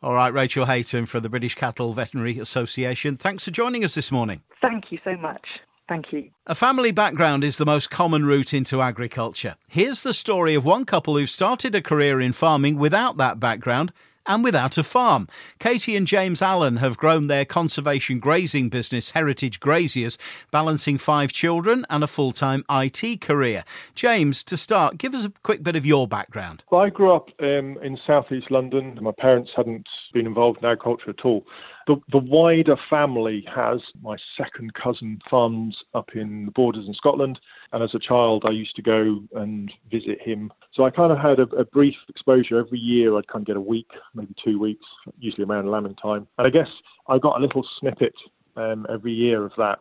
All 0.00 0.14
right, 0.14 0.33
Rachel 0.33 0.67
Hayton 0.67 1.07
from 1.07 1.23
the 1.23 1.28
British 1.28 1.57
Cattle 1.57 1.93
Veterinary 1.93 2.38
Association. 2.38 3.17
Thanks 3.17 3.45
for 3.45 3.50
joining 3.50 3.85
us 3.85 3.97
this 3.97 4.12
morning. 4.12 4.43
Thank 4.62 4.93
you 4.93 4.99
so 5.02 5.17
much. 5.17 5.45
Thank 5.88 6.12
you. 6.12 6.31
A 6.47 6.55
family 6.55 6.93
background 6.93 7.43
is 7.43 7.59
the 7.59 7.67
most 7.67 7.90
common 7.90 8.25
route 8.25 8.55
into 8.55 8.81
agriculture. 8.81 9.57
Here's 9.69 10.02
the 10.02 10.14
story 10.14 10.55
of 10.55 10.64
one 10.64 10.85
couple 10.85 11.17
who 11.17 11.26
started 11.26 11.75
a 11.75 11.83
career 11.83 12.21
in 12.21 12.33
farming 12.33 12.76
without 12.76 13.17
that 13.17 13.40
background 13.40 13.93
and 14.29 14.45
without 14.45 14.79
a 14.79 14.85
farm. 14.85 15.27
Katie 15.59 15.97
and 15.97 16.07
James 16.07 16.41
Allen 16.41 16.77
have 16.77 16.97
grown 16.97 17.27
their 17.27 17.45
conservation 17.45 18.21
grazing 18.21 18.69
business, 18.69 19.11
Heritage 19.11 19.59
Graziers, 19.59 20.19
balancing 20.53 20.99
five 20.99 21.33
children 21.33 21.85
and 21.91 22.05
a 22.05 22.07
full 22.07 22.31
time 22.33 22.65
IT 22.71 23.21
career. 23.21 23.65
James, 23.95 24.45
to 24.45 24.57
start, 24.57 24.99
give 24.99 25.15
us 25.15 25.25
a 25.25 25.33
quick 25.43 25.63
bit 25.63 25.75
of 25.75 25.85
your 25.85 26.07
background. 26.07 26.63
Well, 26.71 26.83
I 26.83 26.91
grew 26.91 27.13
up 27.13 27.31
um, 27.41 27.79
in 27.83 27.99
southeast 28.07 28.51
London. 28.51 28.99
My 29.01 29.13
parents 29.13 29.51
hadn't 29.57 29.89
been 30.13 30.27
involved 30.27 30.59
in 30.59 30.67
agriculture 30.67 31.11
at 31.11 31.25
all. 31.25 31.45
The, 31.88 31.97
the 32.12 32.18
wider 32.18 32.76
family 32.90 33.47
has 33.52 33.83
my 34.02 34.18
second 34.37 34.75
cousin 34.75 35.23
farms 35.30 35.83
up 35.95 36.14
in 36.14 36.45
the 36.45 36.50
borders 36.50 36.87
in 36.87 36.92
Scotland, 36.92 37.40
and 37.73 37.83
as 37.83 37.95
a 37.95 37.99
child, 37.99 38.45
I 38.47 38.50
used 38.50 38.76
to 38.76 38.83
go 38.83 39.23
and 39.35 39.73
visit 39.90 40.21
him. 40.21 40.52
So 40.71 40.85
I 40.85 40.90
kind 40.90 41.11
of 41.11 41.16
had 41.16 41.38
a, 41.38 41.49
a 41.57 41.64
brief 41.64 41.97
exposure 42.11 42.59
every 42.59 42.78
year. 42.78 43.16
I'd 43.16 43.26
kind 43.28 43.40
of 43.40 43.47
get 43.47 43.57
a 43.57 43.61
week, 43.62 43.90
maybe 44.14 44.35
two 44.37 44.61
weeks, 44.61 44.85
usually 45.18 45.47
around 45.47 45.71
lambing 45.71 45.95
time. 45.95 46.28
And 46.37 46.47
I 46.47 46.50
guess 46.50 46.68
I 47.09 47.18
got 47.18 47.38
a 47.38 47.40
little 47.40 47.66
snippet 47.78 48.14
um, 48.57 48.87
every 48.90 49.12
year 49.12 49.47
of 49.47 49.52
that. 49.57 49.80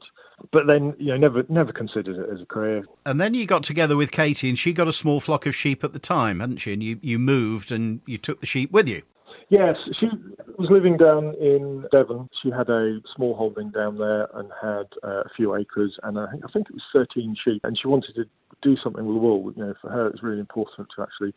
But 0.51 0.65
then, 0.65 0.95
you 0.97 1.07
know, 1.07 1.17
never 1.17 1.43
never 1.49 1.73
considered 1.73 2.15
it 2.15 2.29
as 2.33 2.41
a 2.41 2.45
career. 2.45 2.85
And 3.05 3.19
then 3.19 3.33
you 3.33 3.45
got 3.45 3.63
together 3.63 3.97
with 3.97 4.11
Katie, 4.11 4.47
and 4.47 4.57
she 4.57 4.71
got 4.71 4.87
a 4.87 4.93
small 4.93 5.19
flock 5.19 5.45
of 5.45 5.53
sheep 5.53 5.83
at 5.83 5.91
the 5.91 5.99
time, 5.99 6.39
hadn't 6.39 6.59
she? 6.59 6.71
And 6.71 6.81
you, 6.81 6.99
you 7.01 7.19
moved 7.19 7.69
and 7.69 7.99
you 8.05 8.17
took 8.17 8.39
the 8.39 8.45
sheep 8.45 8.71
with 8.71 8.87
you. 8.87 9.01
Yes, 9.49 9.77
she 9.93 10.09
was 10.57 10.69
living 10.69 10.97
down 10.97 11.33
in 11.35 11.85
Devon. 11.91 12.29
She 12.41 12.49
had 12.49 12.69
a 12.69 12.99
small 13.15 13.35
holding 13.35 13.71
down 13.71 13.97
there 13.97 14.27
and 14.33 14.51
had 14.61 14.87
uh, 15.03 15.23
a 15.23 15.29
few 15.35 15.55
acres, 15.55 15.97
and 16.03 16.19
I 16.19 16.29
think, 16.31 16.43
I 16.45 16.51
think 16.51 16.69
it 16.69 16.73
was 16.73 16.83
13 16.91 17.35
sheep. 17.43 17.61
And 17.63 17.77
she 17.77 17.87
wanted 17.87 18.15
to 18.15 18.25
do 18.61 18.75
something 18.75 19.05
with 19.05 19.15
the 19.15 19.21
wool. 19.21 19.53
You 19.55 19.65
know, 19.65 19.73
for 19.81 19.89
her, 19.89 20.07
it 20.07 20.13
was 20.13 20.23
really 20.23 20.39
important 20.39 20.89
to 20.95 21.01
actually 21.01 21.33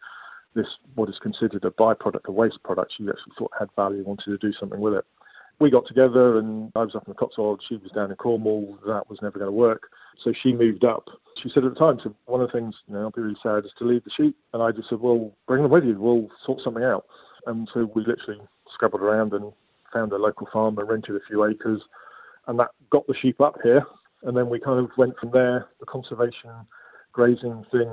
this 0.54 0.78
what 0.96 1.08
is 1.08 1.18
considered 1.20 1.64
a 1.64 1.70
byproduct, 1.70 2.24
a 2.24 2.32
waste 2.32 2.62
product. 2.64 2.94
She 2.96 3.04
actually 3.08 3.34
thought 3.38 3.52
had 3.58 3.68
value, 3.76 4.02
wanted 4.04 4.30
to 4.30 4.38
do 4.38 4.52
something 4.52 4.80
with 4.80 4.94
it 4.94 5.04
we 5.60 5.70
got 5.70 5.86
together 5.86 6.38
and 6.38 6.72
I 6.74 6.82
was 6.84 6.96
up 6.96 7.06
in 7.06 7.12
the 7.12 7.18
Cotswolds, 7.18 7.64
she 7.68 7.76
was 7.76 7.92
down 7.92 8.10
in 8.10 8.16
Cornwall, 8.16 8.78
that 8.86 9.08
was 9.08 9.20
never 9.22 9.38
going 9.38 9.50
to 9.50 9.56
work. 9.56 9.90
So 10.18 10.32
she 10.32 10.52
moved 10.54 10.84
up. 10.84 11.08
She 11.36 11.50
said 11.50 11.64
at 11.64 11.74
the 11.74 11.78
time, 11.78 12.00
so 12.02 12.14
one 12.24 12.40
of 12.40 12.50
the 12.50 12.58
things, 12.58 12.74
you 12.88 12.94
know, 12.94 13.02
I'll 13.02 13.10
be 13.10 13.20
really 13.20 13.36
sad 13.42 13.64
is 13.64 13.72
to 13.78 13.84
leave 13.84 14.02
the 14.02 14.10
sheep. 14.10 14.36
And 14.52 14.62
I 14.62 14.72
just 14.72 14.88
said, 14.88 15.00
well, 15.00 15.32
bring 15.46 15.62
them 15.62 15.70
with 15.70 15.84
you, 15.84 16.00
we'll 16.00 16.28
sort 16.44 16.60
something 16.60 16.82
out. 16.82 17.04
And 17.46 17.68
so 17.72 17.90
we 17.94 18.04
literally 18.04 18.40
scrabbled 18.68 19.02
around 19.02 19.32
and 19.32 19.52
found 19.92 20.12
a 20.12 20.16
local 20.16 20.48
farm 20.52 20.78
and 20.78 20.88
rented 20.88 21.16
a 21.16 21.20
few 21.26 21.44
acres. 21.44 21.82
And 22.46 22.58
that 22.58 22.70
got 22.90 23.06
the 23.06 23.14
sheep 23.14 23.40
up 23.40 23.58
here. 23.62 23.84
And 24.22 24.36
then 24.36 24.48
we 24.48 24.60
kind 24.60 24.78
of 24.78 24.90
went 24.96 25.18
from 25.18 25.30
there. 25.30 25.68
The 25.80 25.86
conservation 25.86 26.50
grazing 27.12 27.64
thing 27.72 27.90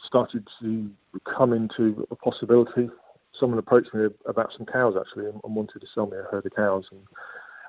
started 0.00 0.48
to 0.60 0.90
come 1.24 1.52
into 1.52 2.06
a 2.10 2.16
possibility 2.16 2.88
someone 3.38 3.58
approached 3.58 3.94
me 3.94 4.06
about 4.26 4.52
some 4.56 4.66
cows 4.66 4.94
actually 4.98 5.26
and, 5.26 5.40
and, 5.44 5.54
wanted 5.54 5.80
to 5.80 5.86
sell 5.86 6.06
me 6.06 6.16
a 6.16 6.22
herd 6.30 6.46
of 6.46 6.54
cows. 6.54 6.86
And 6.90 7.00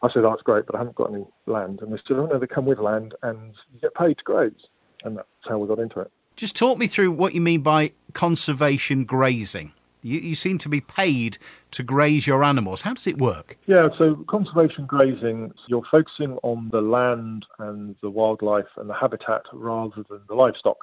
I 0.01 0.09
said, 0.09 0.23
oh, 0.23 0.29
that's 0.29 0.41
great, 0.41 0.65
but 0.65 0.75
I 0.75 0.79
haven't 0.79 0.95
got 0.95 1.13
any 1.13 1.25
land. 1.45 1.81
And 1.81 1.91
they 1.91 1.97
said, 1.97 2.17
oh, 2.17 2.25
no, 2.25 2.39
they 2.39 2.47
come 2.47 2.65
with 2.65 2.79
land 2.79 3.15
and 3.23 3.53
you 3.73 3.79
get 3.79 3.93
paid 3.93 4.17
to 4.17 4.23
graze. 4.23 4.67
And 5.03 5.17
that's 5.17 5.27
how 5.47 5.57
we 5.57 5.67
got 5.67 5.79
into 5.79 5.99
it. 5.99 6.11
Just 6.35 6.55
talk 6.55 6.77
me 6.77 6.87
through 6.87 7.11
what 7.11 7.33
you 7.33 7.41
mean 7.41 7.61
by 7.61 7.91
conservation 8.13 9.03
grazing. 9.03 9.73
You, 10.01 10.19
you 10.19 10.35
seem 10.35 10.57
to 10.59 10.69
be 10.69 10.81
paid 10.81 11.37
to 11.71 11.83
graze 11.83 12.25
your 12.25 12.43
animals. 12.43 12.81
How 12.81 12.93
does 12.93 13.07
it 13.07 13.17
work? 13.17 13.57
Yeah, 13.65 13.89
so 13.97 14.15
conservation 14.27 14.85
grazing, 14.85 15.51
you're 15.67 15.83
focusing 15.89 16.37
on 16.43 16.69
the 16.71 16.81
land 16.81 17.45
and 17.59 17.95
the 18.01 18.09
wildlife 18.09 18.69
and 18.77 18.89
the 18.89 18.93
habitat 18.93 19.43
rather 19.53 20.03
than 20.09 20.21
the 20.27 20.35
livestock. 20.35 20.77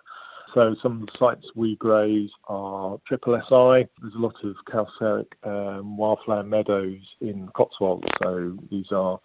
So 0.54 0.74
some 0.80 1.02
of 1.02 1.06
the 1.08 1.18
sites 1.18 1.50
we 1.54 1.76
graze 1.76 2.30
are 2.46 2.98
Triple 3.06 3.40
SI. 3.40 3.88
There's 4.00 4.14
a 4.14 4.18
lot 4.18 4.36
of 4.44 4.56
calcaric 4.68 5.26
um, 5.44 5.96
wildflower 5.96 6.44
meadows 6.44 7.00
in 7.20 7.48
Cotswolds. 7.54 8.06
So 8.22 8.56
these 8.70 8.92
are 8.92 9.20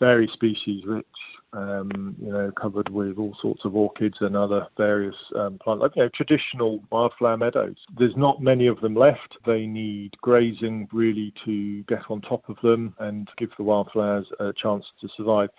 very 0.00 0.26
species 0.26 0.84
rich, 0.86 1.06
um, 1.52 2.16
you 2.20 2.32
know, 2.32 2.50
covered 2.52 2.88
with 2.88 3.18
all 3.18 3.36
sorts 3.40 3.64
of 3.64 3.76
orchids 3.76 4.18
and 4.20 4.36
other 4.36 4.66
various 4.76 5.16
um, 5.36 5.58
plants, 5.58 5.82
like, 5.82 5.94
you 5.94 6.02
know, 6.02 6.08
traditional 6.14 6.82
wildflower 6.90 7.36
meadows. 7.36 7.76
There's 7.96 8.16
not 8.16 8.42
many 8.42 8.66
of 8.66 8.80
them 8.80 8.94
left. 8.94 9.38
They 9.46 9.66
need 9.66 10.16
grazing 10.20 10.88
really 10.92 11.32
to 11.44 11.82
get 11.84 12.10
on 12.10 12.20
top 12.22 12.48
of 12.48 12.56
them 12.62 12.94
and 12.98 13.30
give 13.36 13.50
the 13.56 13.64
wildflowers 13.64 14.26
a 14.40 14.52
chance 14.52 14.90
to 15.00 15.08
survive 15.16 15.50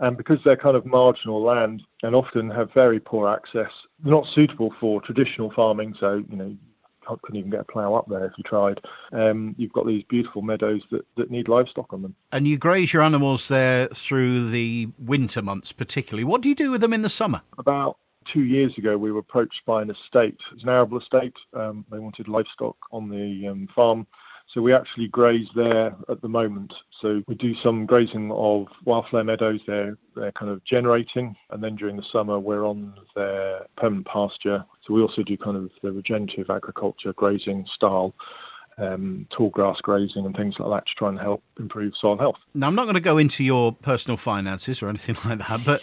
and 0.00 0.16
because 0.16 0.38
they're 0.44 0.56
kind 0.56 0.76
of 0.76 0.86
marginal 0.86 1.42
land 1.42 1.82
and 2.02 2.14
often 2.14 2.50
have 2.50 2.72
very 2.72 2.98
poor 2.98 3.28
access, 3.28 3.70
they're 4.02 4.12
not 4.12 4.24
suitable 4.26 4.74
for 4.80 5.00
traditional 5.02 5.52
farming. 5.54 5.94
So 5.98 6.24
you 6.28 6.36
know, 6.36 6.56
couldn't 7.22 7.38
even 7.38 7.50
get 7.50 7.60
a 7.60 7.64
plough 7.64 7.94
up 7.94 8.08
there 8.08 8.24
if 8.24 8.32
you 8.36 8.44
tried. 8.44 8.80
Um, 9.12 9.54
you've 9.58 9.72
got 9.72 9.86
these 9.86 10.04
beautiful 10.04 10.42
meadows 10.42 10.82
that, 10.90 11.06
that 11.16 11.30
need 11.30 11.48
livestock 11.48 11.92
on 11.92 12.02
them. 12.02 12.14
And 12.32 12.46
you 12.46 12.58
graze 12.58 12.92
your 12.92 13.02
animals 13.02 13.48
there 13.48 13.88
through 13.88 14.50
the 14.50 14.88
winter 14.98 15.42
months, 15.42 15.72
particularly. 15.72 16.24
What 16.24 16.40
do 16.40 16.48
you 16.48 16.54
do 16.54 16.70
with 16.70 16.80
them 16.80 16.92
in 16.92 17.02
the 17.02 17.08
summer? 17.08 17.42
About 17.58 17.98
two 18.24 18.44
years 18.44 18.76
ago, 18.78 18.96
we 18.96 19.12
were 19.12 19.20
approached 19.20 19.62
by 19.66 19.82
an 19.82 19.90
estate. 19.90 20.38
It's 20.52 20.62
an 20.62 20.68
arable 20.68 20.98
estate. 20.98 21.36
Um, 21.54 21.84
they 21.90 21.98
wanted 21.98 22.28
livestock 22.28 22.76
on 22.92 23.08
the 23.08 23.48
um, 23.48 23.68
farm. 23.74 24.06
So 24.52 24.60
we 24.60 24.72
actually 24.72 25.06
graze 25.06 25.48
there 25.54 25.94
at 26.08 26.22
the 26.22 26.28
moment. 26.28 26.74
So 27.00 27.22
we 27.28 27.36
do 27.36 27.54
some 27.54 27.86
grazing 27.86 28.32
of 28.32 28.66
wildflower 28.84 29.22
meadows. 29.22 29.60
They're, 29.64 29.96
they're 30.16 30.32
kind 30.32 30.50
of 30.50 30.64
generating. 30.64 31.36
And 31.50 31.62
then 31.62 31.76
during 31.76 31.96
the 31.96 32.02
summer, 32.02 32.40
we're 32.40 32.66
on 32.66 32.94
their 33.14 33.66
permanent 33.76 34.08
pasture. 34.08 34.64
So 34.82 34.94
we 34.94 35.02
also 35.02 35.22
do 35.22 35.36
kind 35.36 35.56
of 35.56 35.70
the 35.82 35.92
regenerative 35.92 36.50
agriculture 36.50 37.12
grazing 37.12 37.66
style. 37.72 38.14
Um, 38.78 39.26
tall 39.30 39.50
grass 39.50 39.78
grazing 39.82 40.24
and 40.24 40.34
things 40.34 40.54
like 40.58 40.70
that 40.70 40.86
to 40.86 40.94
try 40.94 41.10
and 41.10 41.20
help 41.20 41.42
improve 41.58 41.92
soil 41.94 42.16
health. 42.16 42.36
Now, 42.54 42.66
I'm 42.66 42.74
not 42.74 42.84
going 42.84 42.94
to 42.94 43.00
go 43.00 43.18
into 43.18 43.44
your 43.44 43.72
personal 43.72 44.16
finances 44.16 44.82
or 44.82 44.88
anything 44.88 45.16
like 45.26 45.46
that, 45.46 45.64
but 45.66 45.82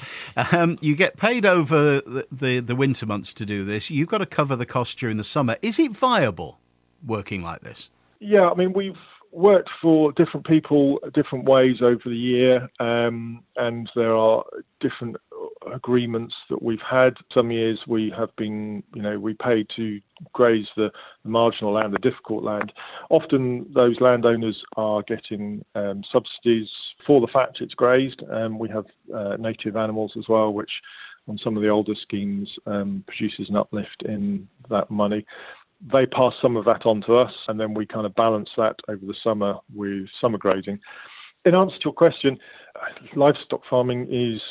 um, 0.52 0.80
you 0.82 0.96
get 0.96 1.16
paid 1.16 1.46
over 1.46 2.02
the, 2.02 2.28
the, 2.32 2.60
the 2.60 2.76
winter 2.76 3.06
months 3.06 3.36
to 3.36 3.46
do 3.46 3.64
this. 3.64 3.92
You've 3.92 4.10
got 4.10 4.18
to 4.18 4.26
cover 4.26 4.56
the 4.56 4.66
cost 4.66 4.98
during 4.98 5.18
the 5.18 5.24
summer. 5.24 5.58
Is 5.62 5.78
it 5.78 5.92
viable 5.92 6.60
working 7.06 7.44
like 7.44 7.62
this? 7.62 7.92
Yeah, 8.20 8.50
I 8.50 8.56
mean, 8.56 8.74
we've 8.74 8.98
worked 9.32 9.70
for 9.82 10.12
different 10.14 10.46
people 10.46 11.00
different 11.14 11.46
ways 11.46 11.82
over 11.82 12.02
the 12.06 12.16
year, 12.16 12.68
um, 12.80 13.44
and 13.58 13.90
there 13.96 14.16
are 14.16 14.44
different 14.80 15.18
agreements 15.72 16.36
that 16.50 16.62
we've 16.62 16.82
had. 16.82 17.18
Some 17.34 17.52
years 17.52 17.82
we 17.88 18.10
have 18.12 18.36
been, 18.36 18.84
you 18.96 19.02
know, 19.02 19.20
we 19.20 19.34
pay 19.34 19.64
to 19.76 20.00
graze 20.34 20.70
the, 20.76 20.92
the 21.24 21.30
marginal 21.30 21.74
land, 21.74 21.94
the 21.94 22.00
difficult 22.00 22.44
land. 22.44 22.74
Often 23.10 23.68
those 23.74 24.00
landowners 24.00 24.64
are 24.78 25.04
getting 25.04 25.64
um, 25.76 26.04
subsidies 26.10 26.72
for 27.06 27.22
the 27.22 27.28
fact 27.28 27.62
it's 27.62 27.76
grazed. 27.76 28.24
Um, 28.32 28.58
we 28.58 28.70
have 28.70 28.86
uh, 29.14 29.36
native 29.38 29.76
animals 29.76 30.14
as 30.18 30.28
well, 30.28 30.54
which 30.54 30.82
on 31.28 31.38
some 31.38 31.58
of 31.58 31.64
the 31.64 31.70
older 31.70 31.96
schemes 31.96 32.58
um, 32.66 33.04
produces 33.06 33.50
an 33.50 33.58
uplift 33.58 34.04
in 34.04 34.48
that 34.70 34.90
money 34.90 35.26
they 35.82 36.06
pass 36.06 36.34
some 36.42 36.58
of 36.58 36.66
that 36.66 36.86
on 36.86 37.02
to 37.02 37.16
us, 37.16 37.34
and 37.48 37.60
then 37.60 37.74
we 37.74 37.86
kind 37.86 38.06
of 38.06 38.16
balance 38.16 38.50
that 38.58 38.80
over 38.88 39.06
the 39.06 39.14
summer 39.14 39.58
with 39.74 40.08
summer 40.20 40.38
grazing. 40.38 40.80
In 41.46 41.56
answer 41.56 41.78
to 41.78 41.86
your 41.86 41.94
question, 41.94 42.40
livestock 43.16 43.62
farming 43.70 44.08
is 44.10 44.42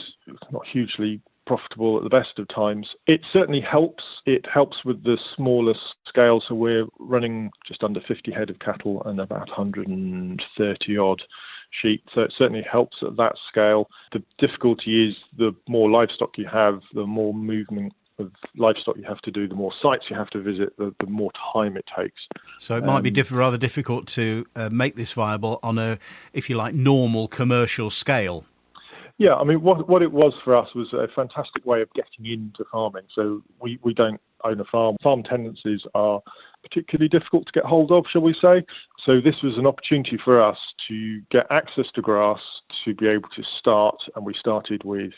not 0.50 0.66
hugely 0.66 1.20
profitable 1.46 1.96
at 1.96 2.02
the 2.02 2.10
best 2.10 2.38
of 2.38 2.48
times. 2.48 2.94
It 3.06 3.24
certainly 3.32 3.60
helps. 3.60 4.02
It 4.26 4.44
helps 4.46 4.84
with 4.84 5.02
the 5.04 5.18
smaller 5.34 5.74
scale. 6.04 6.40
So 6.40 6.54
we're 6.54 6.86
running 6.98 7.50
just 7.64 7.84
under 7.84 8.00
50 8.00 8.32
head 8.32 8.50
of 8.50 8.58
cattle 8.58 9.02
and 9.04 9.20
about 9.20 9.48
130 9.48 10.98
odd 10.98 11.22
sheep. 11.70 12.02
So 12.12 12.22
it 12.22 12.34
certainly 12.36 12.62
helps 12.62 13.02
at 13.02 13.16
that 13.16 13.36
scale. 13.48 13.88
The 14.12 14.22
difficulty 14.38 15.08
is 15.08 15.16
the 15.38 15.54
more 15.68 15.88
livestock 15.88 16.36
you 16.36 16.46
have, 16.46 16.80
the 16.92 17.06
more 17.06 17.32
movement 17.32 17.92
of 18.18 18.32
livestock 18.56 18.96
you 18.96 19.04
have 19.04 19.20
to 19.22 19.30
do, 19.30 19.46
the 19.46 19.54
more 19.54 19.72
sites 19.80 20.06
you 20.08 20.16
have 20.16 20.30
to 20.30 20.40
visit, 20.40 20.76
the, 20.78 20.94
the 21.00 21.06
more 21.06 21.30
time 21.52 21.76
it 21.76 21.84
takes. 21.96 22.26
So 22.58 22.76
it 22.76 22.84
might 22.84 22.96
um, 22.96 23.02
be 23.02 23.10
diff- 23.10 23.32
rather 23.32 23.58
difficult 23.58 24.06
to 24.08 24.46
uh, 24.56 24.70
make 24.70 24.96
this 24.96 25.12
viable 25.12 25.60
on 25.62 25.78
a, 25.78 25.98
if 26.32 26.48
you 26.48 26.56
like, 26.56 26.74
normal 26.74 27.28
commercial 27.28 27.90
scale. 27.90 28.46
Yeah, 29.18 29.34
I 29.34 29.44
mean, 29.44 29.62
what 29.62 29.88
what 29.88 30.02
it 30.02 30.12
was 30.12 30.34
for 30.44 30.54
us 30.54 30.74
was 30.74 30.92
a 30.92 31.08
fantastic 31.14 31.64
way 31.64 31.80
of 31.80 31.90
getting 31.94 32.26
into 32.26 32.64
farming. 32.70 33.04
So 33.08 33.42
we, 33.60 33.78
we 33.82 33.94
don't 33.94 34.20
own 34.44 34.60
a 34.60 34.64
farm. 34.64 34.96
Farm 35.02 35.22
tenancies 35.22 35.86
are 35.94 36.20
particularly 36.62 37.08
difficult 37.08 37.46
to 37.46 37.52
get 37.52 37.64
hold 37.64 37.92
of, 37.92 38.04
shall 38.08 38.20
we 38.20 38.34
say. 38.34 38.64
So 38.98 39.22
this 39.22 39.42
was 39.42 39.56
an 39.56 39.66
opportunity 39.66 40.18
for 40.22 40.40
us 40.40 40.58
to 40.88 41.22
get 41.30 41.46
access 41.50 41.90
to 41.94 42.02
grass 42.02 42.42
to 42.84 42.94
be 42.94 43.08
able 43.08 43.30
to 43.30 43.42
start, 43.42 43.96
and 44.14 44.26
we 44.26 44.34
started 44.34 44.84
with 44.84 45.12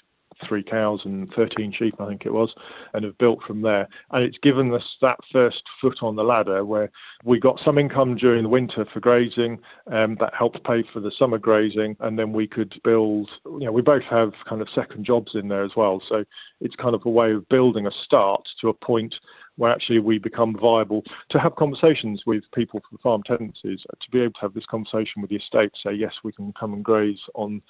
three 0.46 0.62
cows 0.62 1.02
and 1.04 1.32
13 1.32 1.72
sheep, 1.72 1.94
I 2.00 2.06
think 2.06 2.26
it 2.26 2.32
was, 2.32 2.54
and 2.94 3.04
have 3.04 3.18
built 3.18 3.42
from 3.42 3.62
there. 3.62 3.88
And 4.10 4.24
it's 4.24 4.38
given 4.38 4.72
us 4.72 4.96
that 5.00 5.18
first 5.32 5.62
foot 5.80 6.02
on 6.02 6.16
the 6.16 6.24
ladder 6.24 6.64
where 6.64 6.90
we 7.24 7.40
got 7.40 7.60
some 7.60 7.78
income 7.78 8.16
during 8.16 8.42
the 8.42 8.48
winter 8.48 8.84
for 8.92 9.00
grazing, 9.00 9.58
um, 9.90 10.16
that 10.20 10.34
helped 10.34 10.62
pay 10.64 10.82
for 10.92 11.00
the 11.00 11.10
summer 11.10 11.38
grazing, 11.38 11.96
and 12.00 12.18
then 12.18 12.32
we 12.32 12.46
could 12.46 12.80
build. 12.84 13.30
You 13.44 13.66
know, 13.66 13.72
we 13.72 13.82
both 13.82 14.04
have 14.04 14.32
kind 14.48 14.62
of 14.62 14.68
second 14.70 15.04
jobs 15.04 15.34
in 15.34 15.48
there 15.48 15.62
as 15.62 15.76
well, 15.76 16.02
so 16.06 16.24
it's 16.60 16.76
kind 16.76 16.94
of 16.94 17.04
a 17.04 17.10
way 17.10 17.32
of 17.32 17.48
building 17.48 17.86
a 17.86 17.90
start 17.90 18.48
to 18.60 18.68
a 18.68 18.74
point 18.74 19.14
where 19.58 19.72
actually 19.72 19.98
we 19.98 20.18
become 20.18 20.56
viable 20.56 21.02
to 21.28 21.38
have 21.38 21.56
conversations 21.56 22.22
with 22.26 22.44
people 22.54 22.80
from 22.88 22.98
farm 22.98 23.22
tenancies, 23.24 23.84
to 24.00 24.10
be 24.10 24.20
able 24.20 24.32
to 24.32 24.40
have 24.40 24.54
this 24.54 24.66
conversation 24.66 25.20
with 25.20 25.30
the 25.30 25.36
estate, 25.36 25.72
say, 25.74 25.92
yes, 25.92 26.14
we 26.22 26.32
can 26.32 26.52
come 26.52 26.72
and 26.72 26.84
graze 26.84 27.20
on 27.34 27.60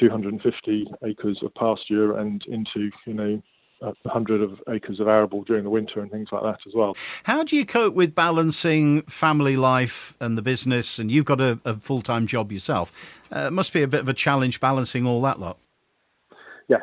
250 0.00 0.86
acres 1.04 1.42
of 1.42 1.54
pasture 1.54 2.16
and 2.18 2.44
into, 2.46 2.90
you 3.06 3.14
know, 3.14 3.42
100 3.80 4.42
of 4.42 4.60
acres 4.68 5.00
of 5.00 5.08
arable 5.08 5.42
during 5.42 5.64
the 5.64 5.70
winter 5.70 6.00
and 6.00 6.10
things 6.10 6.28
like 6.32 6.42
that 6.42 6.60
as 6.66 6.74
well. 6.74 6.96
How 7.24 7.42
do 7.42 7.56
you 7.56 7.64
cope 7.64 7.94
with 7.94 8.14
balancing 8.14 9.02
family 9.02 9.56
life 9.56 10.14
and 10.20 10.36
the 10.36 10.42
business? 10.42 10.98
And 10.98 11.10
you've 11.10 11.24
got 11.24 11.40
a, 11.40 11.58
a 11.64 11.74
full 11.74 12.02
time 12.02 12.26
job 12.26 12.52
yourself. 12.52 12.92
Uh, 13.30 13.46
it 13.46 13.52
must 13.52 13.72
be 13.72 13.82
a 13.82 13.88
bit 13.88 14.00
of 14.00 14.08
a 14.08 14.14
challenge 14.14 14.60
balancing 14.60 15.06
all 15.06 15.22
that 15.22 15.40
lot. 15.40 15.58
Yes, 16.68 16.82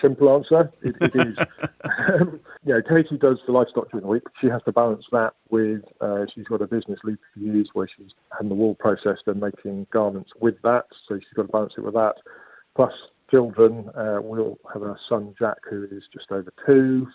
simple 0.00 0.34
answer. 0.34 0.72
It, 0.82 0.96
it 1.00 1.14
is. 1.14 1.38
um, 2.08 2.40
know, 2.64 2.82
Katie 2.82 3.18
does 3.18 3.40
the 3.46 3.52
livestock 3.52 3.90
during 3.90 4.02
the 4.02 4.08
week. 4.10 4.22
She 4.40 4.46
has 4.48 4.62
to 4.64 4.72
balance 4.72 5.06
that 5.12 5.34
with, 5.50 5.82
uh, 6.00 6.26
she's 6.32 6.46
got 6.46 6.62
a 6.62 6.66
business 6.66 7.00
for 7.02 7.16
years 7.36 7.70
where 7.72 7.88
she's 7.88 8.12
having 8.30 8.48
the 8.48 8.54
wool 8.54 8.74
processed 8.74 9.24
and 9.26 9.40
making 9.40 9.86
garments 9.92 10.32
with 10.40 10.60
that. 10.62 10.86
So 11.06 11.18
she's 11.18 11.32
got 11.34 11.42
to 11.42 11.48
balance 11.48 11.74
it 11.76 11.84
with 11.84 11.94
that. 11.94 12.16
Plus, 12.74 12.92
children, 13.30 13.90
uh, 13.94 14.18
we'll 14.22 14.58
have 14.72 14.82
a 14.82 14.96
son, 15.08 15.34
Jack, 15.38 15.58
who 15.68 15.84
is 15.90 16.04
just 16.12 16.30
over 16.30 16.52
two. 16.66 17.06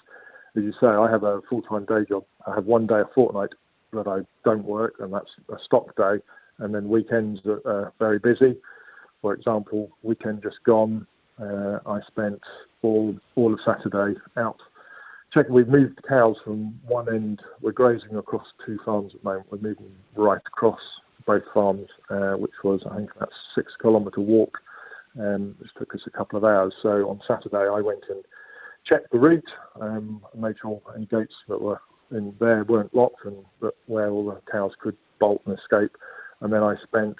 As 0.56 0.64
you 0.64 0.74
say, 0.74 0.88
I 0.88 1.10
have 1.10 1.24
a 1.24 1.42
full 1.50 1.62
time 1.62 1.86
day 1.86 2.06
job. 2.08 2.26
I 2.46 2.56
have 2.56 2.66
one 2.66 2.88
day 2.88 3.00
a 3.00 3.06
fortnight 3.14 3.52
that 3.94 4.08
I 4.08 4.20
don't 4.44 4.66
work, 4.66 4.96
and 5.00 5.14
that's 5.14 5.32
a 5.54 5.60
stock 5.60 5.96
day. 5.96 6.22
And 6.60 6.74
then 6.74 6.90
weekends 6.90 7.42
are 7.46 7.94
very 8.00 8.20
busy. 8.20 8.58
For 9.22 9.34
example, 9.34 9.92
weekend 10.02 10.42
just 10.44 10.64
gone, 10.64 11.06
uh, 11.42 11.80
I 11.86 12.00
spent 12.08 12.42
all 12.82 13.16
all 13.36 13.54
of 13.54 13.60
Saturday 13.62 14.20
out 14.38 14.60
checking. 15.32 15.54
We've 15.54 15.68
moved 15.68 16.02
cows 16.08 16.38
from 16.44 16.80
one 16.86 17.14
end. 17.14 17.42
We're 17.62 17.72
grazing 17.72 18.16
across 18.16 18.48
two 18.66 18.80
farms 18.84 19.14
at 19.16 19.24
the 19.24 19.30
moment. 19.30 19.48
We're 19.52 19.58
moving 19.60 19.92
right 20.16 20.42
across 20.46 20.82
both 21.26 21.44
farms, 21.54 21.90
uh, 22.10 22.34
which 22.34 22.54
was 22.64 22.84
I 22.90 22.98
think 22.98 23.16
about 23.16 23.30
six 23.54 23.74
kilometre 23.82 24.22
walk, 24.22 24.58
um, 25.20 25.56
which 25.60 25.74
took 25.78 25.94
us 25.94 26.02
a 26.08 26.12
couple 26.12 26.38
of 26.38 26.44
hours. 26.44 26.74
So 26.82 27.10
on 27.10 27.22
Saturday 27.28 27.68
I 27.70 27.82
went 27.82 28.06
and 28.10 28.24
checked 28.86 29.12
the 29.12 29.20
route, 29.20 29.50
um, 29.80 30.24
made 30.36 30.56
sure 30.62 30.82
any 30.96 31.06
gates 31.06 31.36
that 31.50 31.62
were 31.62 31.82
in 32.12 32.34
there 32.40 32.64
weren't 32.64 32.96
locked 32.96 33.26
and 33.26 33.36
that 33.62 33.74
where 33.88 34.10
all 34.10 34.26
the 34.26 34.42
cows 34.50 34.72
could 34.80 34.96
bolt 35.20 35.42
and 35.46 35.58
escape. 35.58 35.96
And 36.40 36.54
then 36.54 36.64
I 36.64 36.76
spent 36.82 37.18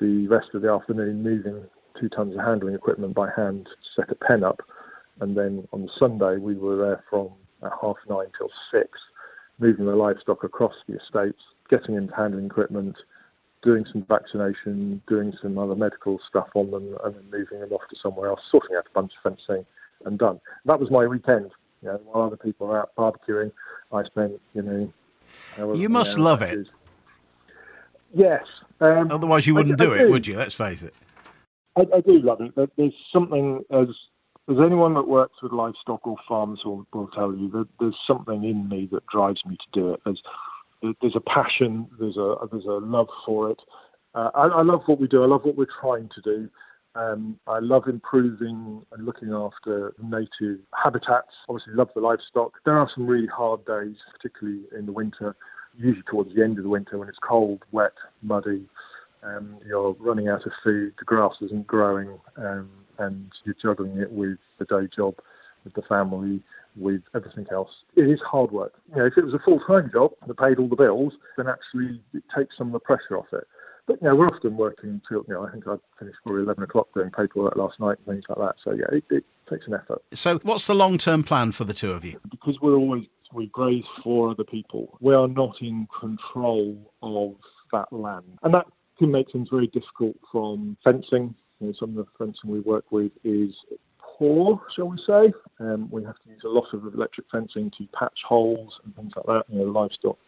the 0.00 0.26
rest 0.26 0.50
of 0.54 0.62
the 0.62 0.70
afternoon 0.70 1.22
moving 1.22 1.64
two 1.98 2.08
tons 2.08 2.34
of 2.34 2.44
handling 2.44 2.74
equipment 2.74 3.14
by 3.14 3.30
hand 3.36 3.66
to 3.66 3.88
set 3.94 4.10
a 4.10 4.14
pen 4.14 4.44
up. 4.44 4.60
And 5.20 5.36
then 5.36 5.66
on 5.72 5.88
Sunday, 5.98 6.36
we 6.36 6.54
were 6.54 6.76
there 6.76 7.04
from 7.10 7.30
half 7.62 7.96
nine 8.08 8.26
till 8.36 8.50
six, 8.70 8.98
moving 9.58 9.86
the 9.86 9.96
livestock 9.96 10.44
across 10.44 10.74
the 10.86 10.96
estates, 10.96 11.42
getting 11.68 11.96
into 11.96 12.14
handling 12.14 12.46
equipment, 12.46 12.96
doing 13.62 13.84
some 13.90 14.04
vaccination, 14.08 15.02
doing 15.08 15.32
some 15.42 15.58
other 15.58 15.74
medical 15.74 16.20
stuff 16.28 16.48
on 16.54 16.70
them, 16.70 16.96
and 17.04 17.14
then 17.16 17.24
moving 17.30 17.60
them 17.60 17.72
off 17.72 17.82
to 17.90 17.96
somewhere 17.96 18.28
else, 18.28 18.40
sorting 18.50 18.76
out 18.76 18.86
a 18.86 18.94
bunch 18.94 19.12
of 19.16 19.22
fencing, 19.32 19.66
and 20.04 20.18
done. 20.18 20.40
That 20.64 20.78
was 20.78 20.90
my 20.90 21.06
weekend. 21.06 21.50
You 21.82 21.88
know, 21.88 22.00
while 22.04 22.26
other 22.26 22.36
people 22.36 22.70
are 22.70 22.80
out 22.80 22.90
barbecuing, 22.96 23.52
I 23.92 24.04
spent, 24.04 24.40
you 24.54 24.62
know. 24.62 24.92
You 25.74 25.88
must 25.88 26.18
love 26.18 26.42
it. 26.42 26.68
Yes. 28.14 28.46
Um, 28.80 29.10
Otherwise, 29.10 29.46
you 29.46 29.54
wouldn't 29.54 29.80
I, 29.80 29.84
do 29.84 29.92
I 29.92 29.96
it, 29.96 29.98
do. 30.06 30.10
would 30.10 30.26
you? 30.26 30.36
Let's 30.36 30.54
face 30.54 30.82
it. 30.82 30.94
I, 31.78 31.96
I 31.96 32.00
do 32.00 32.20
love 32.20 32.40
it. 32.40 32.70
There's 32.76 32.94
something 33.12 33.64
as 33.70 33.88
as 34.50 34.56
anyone 34.58 34.94
that 34.94 35.06
works 35.06 35.42
with 35.42 35.52
livestock 35.52 36.06
or 36.06 36.16
farms 36.26 36.64
will, 36.64 36.86
will 36.92 37.08
tell 37.08 37.34
you 37.34 37.50
that 37.50 37.68
there's 37.78 37.98
something 38.06 38.44
in 38.44 38.66
me 38.68 38.88
that 38.90 39.06
drives 39.06 39.44
me 39.44 39.56
to 39.56 39.66
do 39.72 39.92
it. 39.92 40.00
There's 40.04 40.22
there's 41.00 41.16
a 41.16 41.20
passion. 41.20 41.88
There's 41.98 42.16
a 42.16 42.36
there's 42.50 42.64
a 42.64 42.78
love 42.78 43.08
for 43.24 43.50
it. 43.50 43.60
Uh, 44.14 44.30
I, 44.34 44.46
I, 44.46 44.62
love 44.62 44.82
what 44.86 44.98
we 44.98 45.06
do. 45.06 45.22
I 45.22 45.26
love 45.26 45.44
what 45.44 45.56
we're 45.56 45.66
trying 45.80 46.08
to 46.14 46.20
do. 46.22 46.48
Um, 46.94 47.38
I 47.46 47.58
love 47.58 47.86
improving 47.86 48.82
and 48.90 49.04
looking 49.04 49.32
after 49.32 49.94
native 50.02 50.60
habitats. 50.74 51.34
Obviously, 51.48 51.74
love 51.74 51.90
the 51.94 52.00
livestock. 52.00 52.52
There 52.64 52.78
are 52.78 52.88
some 52.92 53.06
really 53.06 53.26
hard 53.26 53.64
days, 53.66 53.96
particularly 54.10 54.62
in 54.76 54.86
the 54.86 54.92
winter. 54.92 55.36
Usually 55.76 56.02
towards 56.10 56.34
the 56.34 56.42
end 56.42 56.56
of 56.56 56.64
the 56.64 56.70
winter 56.70 56.98
when 56.98 57.08
it's 57.08 57.18
cold, 57.18 57.62
wet, 57.70 57.92
muddy 58.22 58.66
um, 59.28 59.58
you're 59.66 59.92
running 59.98 60.28
out 60.28 60.46
of 60.46 60.52
food, 60.62 60.94
the 60.98 61.04
grass 61.04 61.36
isn't 61.40 61.66
growing, 61.66 62.18
um, 62.36 62.70
and 62.98 63.30
you're 63.44 63.56
juggling 63.60 63.98
it 63.98 64.10
with 64.10 64.38
the 64.58 64.64
day 64.64 64.88
job, 64.94 65.16
with 65.64 65.74
the 65.74 65.82
family, 65.82 66.40
with 66.76 67.02
everything 67.14 67.46
else. 67.50 67.84
It 67.96 68.08
is 68.08 68.20
hard 68.20 68.50
work. 68.50 68.74
You 68.90 68.96
know, 68.96 69.06
if 69.06 69.16
it 69.16 69.24
was 69.24 69.34
a 69.34 69.38
full-time 69.38 69.90
job 69.92 70.12
that 70.26 70.38
paid 70.38 70.58
all 70.58 70.68
the 70.68 70.76
bills, 70.76 71.14
then 71.36 71.48
actually 71.48 72.00
it 72.14 72.22
takes 72.34 72.56
some 72.56 72.68
of 72.68 72.72
the 72.72 72.80
pressure 72.80 73.18
off 73.18 73.26
it. 73.32 73.46
But 73.86 74.02
you 74.02 74.08
know, 74.08 74.16
we're 74.16 74.26
often 74.26 74.56
working 74.56 75.00
till 75.08 75.24
you 75.26 75.34
know. 75.34 75.46
I 75.46 75.50
think 75.50 75.66
I 75.66 75.76
finished 75.98 76.18
probably 76.26 76.42
eleven 76.42 76.62
o'clock 76.62 76.88
doing 76.94 77.10
paperwork 77.10 77.56
last 77.56 77.80
night 77.80 77.96
and 77.96 78.06
things 78.06 78.24
like 78.28 78.36
that. 78.36 78.56
So 78.62 78.72
yeah, 78.72 78.84
it, 78.92 79.02
it 79.08 79.24
takes 79.48 79.66
an 79.66 79.72
effort. 79.72 80.02
So, 80.12 80.38
what's 80.42 80.66
the 80.66 80.74
long-term 80.74 81.24
plan 81.24 81.52
for 81.52 81.64
the 81.64 81.72
two 81.72 81.92
of 81.92 82.04
you? 82.04 82.20
Because 82.30 82.60
we're 82.60 82.76
always 82.76 83.06
we 83.32 83.46
graze 83.46 83.86
for 84.02 84.28
other 84.28 84.44
people. 84.44 84.98
We 85.00 85.14
are 85.14 85.26
not 85.26 85.62
in 85.62 85.88
control 85.98 86.92
of 87.02 87.36
that 87.72 87.90
land, 87.90 88.38
and 88.42 88.52
that 88.52 88.66
can 88.98 89.10
make 89.10 89.30
things 89.30 89.48
very 89.50 89.68
difficult 89.68 90.16
from 90.30 90.76
fencing. 90.82 91.34
You 91.60 91.68
know, 91.68 91.72
some 91.72 91.90
of 91.90 91.96
the 91.96 92.06
fencing 92.18 92.50
we 92.50 92.60
work 92.60 92.90
with 92.90 93.12
is 93.24 93.54
poor, 93.98 94.60
shall 94.74 94.88
we 94.88 94.98
say. 94.98 95.32
Um, 95.60 95.88
we 95.90 96.04
have 96.04 96.16
to 96.16 96.30
use 96.30 96.42
a 96.44 96.48
lot 96.48 96.72
of 96.72 96.84
electric 96.84 97.26
fencing 97.30 97.70
to 97.78 97.86
patch 97.92 98.20
holes 98.26 98.80
and 98.84 98.94
things 98.96 99.12
like 99.16 99.26
that. 99.26 99.44
You 99.48 99.60
know, 99.60 99.70
livestock 99.70 100.18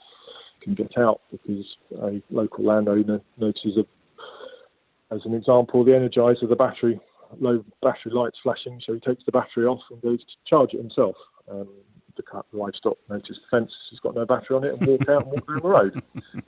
can 0.61 0.75
get 0.75 0.97
out 0.99 1.23
because 1.31 1.77
a 2.03 2.23
local 2.31 2.65
landowner 2.65 3.21
notices, 3.39 3.79
a, 3.79 5.15
as 5.15 5.25
an 5.25 5.35
example, 5.35 5.85
the 5.85 5.93
energizer, 5.93 6.49
the 6.49 6.57
battery, 6.57 7.01
low 7.39 7.65
battery 7.83 8.13
lights 8.13 8.39
flashing, 8.43 8.81
so 8.85 8.93
he 8.93 9.01
takes 9.01 9.25
the 9.25 9.33
battery 9.33 9.67
off 9.67 9.83
and 9.91 10.01
goes 10.03 10.21
to 10.21 10.35
charge 10.45 10.75
it 10.75 10.79
himself. 10.79 11.17
Um, 11.51 11.69
the 12.17 12.43
livestock 12.53 12.99
notice 13.09 13.39
the 13.39 13.57
fence 13.59 13.75
has 13.91 14.01
got 14.01 14.15
no 14.15 14.25
battery 14.25 14.57
on 14.57 14.65
it 14.65 14.75
and 14.75 14.87
walk 14.87 15.09
out 15.09 15.23
and 15.23 15.33
walk 15.33 15.47
down 15.47 15.61
the 15.63 15.69
road. 15.69 16.03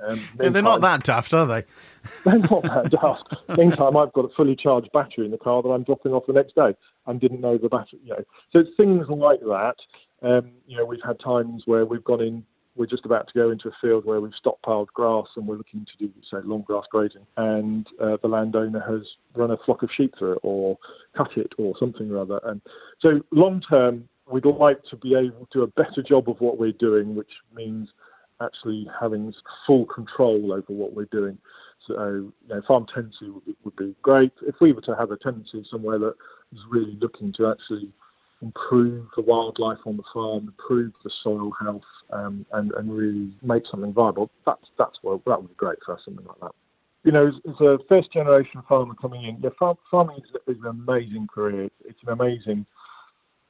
Um, 0.07 0.29
yeah, 0.41 0.49
they're 0.49 0.63
not 0.63 0.81
that 0.81 1.05
daft, 1.05 1.35
are 1.35 1.47
they? 1.47 1.65
they're 2.25 2.39
not 2.39 2.63
that 2.63 2.91
daft. 2.91 3.35
Meantime, 3.57 3.97
I've 3.97 4.13
got 4.13 4.25
a 4.25 4.35
fully 4.35 4.57
charged 4.57 4.91
battery 4.93 5.25
in 5.25 5.31
the 5.31 5.39
car 5.39 5.63
that 5.63 5.69
I'm 5.69 5.83
dropping 5.83 6.13
off 6.13 6.27
the 6.27 6.33
next 6.33 6.55
day 6.55 6.75
and 7.07 7.21
didn't 7.21 7.41
know 7.41 7.59
the 7.59 7.69
battery. 7.69 8.01
You 8.05 8.11
know, 8.11 8.25
so 8.51 8.59
it's 8.61 8.77
things 8.77 9.09
like 9.09 9.41
that. 9.41 9.77
Um, 10.23 10.53
you 10.67 10.77
know, 10.77 10.85
we've 10.85 11.03
had 11.03 11.19
times 11.19 11.65
where 11.67 11.85
we've 11.85 12.05
gone 12.05 12.21
in 12.21 12.45
we're 12.75 12.87
just 12.87 13.05
about 13.05 13.29
to 13.29 13.35
go 13.35 13.51
into 13.51 13.69
a 13.69 13.73
field 13.81 14.05
where 14.05 14.21
we've 14.21 14.33
stockpiled 14.33 14.89
grass 14.89 15.29
and 15.37 15.47
we're 15.47 15.57
looking 15.57 15.85
to 15.85 15.97
do, 15.99 16.11
say, 16.23 16.39
long 16.45 16.63
grass 16.63 16.85
grazing, 16.91 17.27
and 17.37 17.87
uh, 18.01 18.17
the 18.23 18.29
landowner 18.29 18.81
has 18.81 19.17
run 19.35 19.51
a 19.51 19.57
flock 19.59 19.83
of 19.83 19.91
sheep 19.91 20.15
through 20.19 20.33
it 20.33 20.41
or 20.43 20.79
cut 21.15 21.37
it 21.37 21.53
or 21.59 21.77
something 21.77 22.11
or 22.11 22.19
other. 22.19 22.41
And 22.45 22.63
so, 22.99 23.21
long 23.31 23.61
term, 23.61 24.09
we'd 24.31 24.45
like 24.45 24.83
to 24.85 24.97
be 24.97 25.15
able 25.15 25.47
to 25.47 25.59
do 25.59 25.63
a 25.63 25.67
better 25.67 26.03
job 26.03 26.29
of 26.29 26.41
what 26.41 26.59
we're 26.59 26.73
doing, 26.73 27.15
which 27.15 27.33
means 27.55 27.93
actually 28.41 28.89
having 29.01 29.33
full 29.67 29.87
control 29.87 30.53
over 30.53 30.67
what 30.69 30.95
we're 30.95 31.07
doing. 31.07 31.39
So, 31.87 31.95
you 31.95 32.33
know, 32.49 32.63
farm 32.67 32.87
tenancy 32.93 33.29
would 33.29 33.45
be, 33.45 33.57
would 33.65 33.77
be 33.77 33.95
great. 34.03 34.33
If 34.47 34.57
we 34.61 34.73
were 34.73 34.81
to 34.83 34.97
have 34.97 35.11
a 35.11 35.17
tenancy 35.17 35.65
somewhere 35.69 35.99
that 35.99 36.15
was 36.53 36.63
really 36.69 36.97
looking 37.01 37.33
to 37.35 37.51
actually 37.51 37.91
improve 38.41 39.07
the 39.17 39.23
wildlife 39.23 39.79
on 39.87 39.97
the 39.97 40.03
farm, 40.13 40.49
improve 40.49 40.93
the 41.05 41.11
soil 41.23 41.53
health, 41.61 41.83
um, 42.11 42.45
and, 42.53 42.73
and 42.73 42.93
really 42.93 43.33
make 43.43 43.67
something 43.67 43.93
viable, 43.93 44.31
that's, 44.45 44.71
that's 44.79 44.99
what, 45.03 45.25
that 45.25 45.41
would 45.41 45.49
be 45.49 45.55
great 45.55 45.79
for 45.85 45.95
us, 45.95 46.03
something 46.05 46.27
like 46.27 46.41
that. 46.41 46.53
You 47.05 47.13
know, 47.13 47.27
as, 47.27 47.61
a 47.61 47.79
first 47.89 48.13
generation 48.13 48.63
farmer 48.69 48.95
coming 48.95 49.25
in, 49.25 49.39
yeah, 49.41 49.51
farm, 49.59 49.77
farming 49.91 50.19
is, 50.47 50.57
an 50.63 50.67
amazing 50.67 51.27
career. 51.33 51.69
It's 51.85 51.99
an 52.07 52.11
amazing 52.11 52.65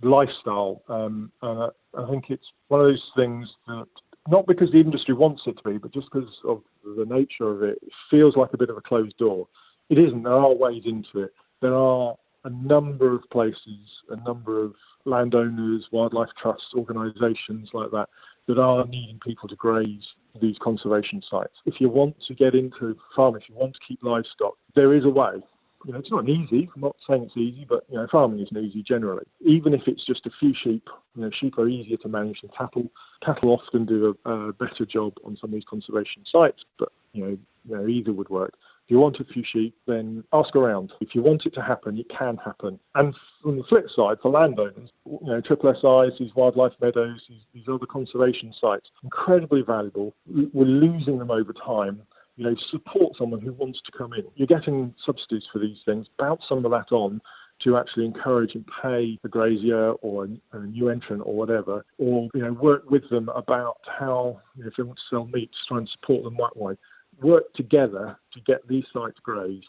lifestyle. 0.02 0.82
Um, 0.88 1.32
and 1.42 1.62
I, 1.62 1.68
I 2.02 2.10
think 2.10 2.30
it's 2.30 2.52
one 2.68 2.80
of 2.80 2.86
those 2.86 3.10
things 3.16 3.54
that 3.66 3.86
not 4.28 4.46
because 4.46 4.70
the 4.70 4.80
industry 4.80 5.14
wants 5.14 5.42
it 5.46 5.56
to 5.58 5.70
be, 5.70 5.78
but 5.78 5.92
just 5.92 6.10
because 6.12 6.40
of 6.44 6.62
the 6.84 7.04
nature 7.04 7.50
of 7.50 7.62
it, 7.62 7.78
it 7.82 7.92
feels 8.10 8.36
like 8.36 8.52
a 8.52 8.58
bit 8.58 8.70
of 8.70 8.76
a 8.76 8.80
closed 8.80 9.16
door. 9.16 9.48
It 9.90 9.98
isn't. 9.98 10.22
There 10.22 10.32
are 10.32 10.54
ways 10.54 10.84
into 10.86 11.24
it. 11.24 11.32
There 11.60 11.74
are 11.74 12.14
a 12.44 12.50
number 12.50 13.14
of 13.14 13.28
places, 13.30 14.02
a 14.10 14.16
number 14.24 14.62
of 14.62 14.74
landowners, 15.04 15.88
wildlife 15.92 16.30
trusts, 16.40 16.72
organisations 16.74 17.70
like 17.72 17.90
that, 17.90 18.08
that 18.46 18.58
are 18.58 18.86
needing 18.86 19.18
people 19.20 19.48
to 19.48 19.56
graze 19.56 20.08
these 20.40 20.58
conservation 20.58 21.22
sites. 21.22 21.60
If 21.66 21.80
you 21.80 21.88
want 21.88 22.16
to 22.26 22.34
get 22.34 22.54
into 22.54 22.96
farming, 23.14 23.42
if 23.42 23.48
you 23.48 23.54
want 23.54 23.74
to 23.74 23.80
keep 23.86 24.02
livestock, 24.02 24.54
there 24.74 24.94
is 24.94 25.04
a 25.04 25.10
way 25.10 25.42
You 25.84 25.92
know, 25.92 25.98
it's 25.98 26.10
not 26.10 26.28
easy. 26.28 26.68
I'm 26.74 26.82
not 26.82 26.96
saying 27.08 27.24
it's 27.24 27.36
easy, 27.36 27.66
but 27.68 27.84
you 27.88 27.96
know, 27.96 28.06
farming 28.10 28.40
isn't 28.40 28.56
easy 28.56 28.82
generally. 28.82 29.24
Even 29.40 29.74
if 29.74 29.88
it's 29.88 30.04
just 30.04 30.26
a 30.26 30.30
few 30.38 30.54
sheep, 30.54 30.88
you 31.14 31.22
know, 31.22 31.30
sheep 31.32 31.58
are 31.58 31.68
easier 31.68 31.96
to 31.98 32.08
manage 32.08 32.40
than 32.42 32.50
cattle. 32.56 32.90
Cattle 33.20 33.50
often 33.50 33.84
do 33.84 34.16
a, 34.24 34.30
a 34.30 34.52
better 34.52 34.86
job 34.86 35.14
on 35.24 35.36
some 35.36 35.50
of 35.50 35.54
these 35.54 35.64
conservation 35.64 36.22
sites, 36.24 36.64
but 36.78 36.90
you 37.12 37.24
know, 37.24 37.38
you 37.68 37.76
know, 37.76 37.86
either 37.86 38.12
would 38.12 38.28
work. 38.28 38.54
If 38.84 38.90
you 38.90 38.98
want 38.98 39.20
a 39.20 39.24
few 39.24 39.44
sheep, 39.46 39.76
then 39.86 40.24
ask 40.32 40.56
around. 40.56 40.92
If 41.00 41.14
you 41.14 41.22
want 41.22 41.46
it 41.46 41.54
to 41.54 41.62
happen, 41.62 41.96
it 41.98 42.08
can 42.08 42.36
happen. 42.36 42.80
And 42.96 43.14
on 43.44 43.56
the 43.56 43.62
flip 43.64 43.88
side, 43.88 44.18
for 44.20 44.30
landowners, 44.30 44.90
you 45.06 45.18
know, 45.22 45.40
triple 45.40 45.72
SIs, 45.72 46.18
these 46.18 46.34
wildlife 46.34 46.72
meadows, 46.80 47.24
these, 47.28 47.42
these 47.54 47.68
other 47.68 47.86
conservation 47.86 48.52
sites, 48.52 48.90
incredibly 49.04 49.62
valuable. 49.62 50.14
We're 50.26 50.64
losing 50.64 51.18
them 51.18 51.30
over 51.30 51.52
time 51.52 52.02
you 52.36 52.44
know, 52.44 52.54
support 52.70 53.16
someone 53.16 53.40
who 53.40 53.52
wants 53.52 53.80
to 53.82 53.92
come 53.92 54.12
in. 54.14 54.24
You're 54.36 54.46
getting 54.46 54.94
subsidies 55.04 55.46
for 55.52 55.58
these 55.58 55.80
things. 55.84 56.06
Bounce 56.18 56.44
some 56.48 56.64
of 56.64 56.70
that 56.70 56.92
on 56.92 57.20
to 57.60 57.76
actually 57.76 58.06
encourage 58.06 58.54
and 58.54 58.64
pay 58.82 59.18
a 59.22 59.28
grazier 59.28 59.92
or 60.02 60.24
a, 60.24 60.56
a, 60.56 60.60
new 60.60 60.88
entrant 60.88 61.22
or 61.24 61.34
whatever, 61.34 61.84
or 61.98 62.28
you 62.34 62.42
know, 62.42 62.52
work 62.52 62.90
with 62.90 63.08
them 63.08 63.28
about 63.30 63.76
how 63.86 64.40
you 64.56 64.64
know, 64.64 64.68
if 64.68 64.76
they 64.76 64.82
want 64.82 64.98
to 64.98 65.04
sell 65.08 65.26
meat, 65.26 65.50
try 65.68 65.78
and 65.78 65.88
support 65.88 66.24
them 66.24 66.36
that 66.38 66.56
way. 66.56 66.74
Work 67.20 67.52
together 67.52 68.16
to 68.32 68.40
get 68.40 68.66
these 68.66 68.86
sites 68.92 69.20
grazed, 69.22 69.68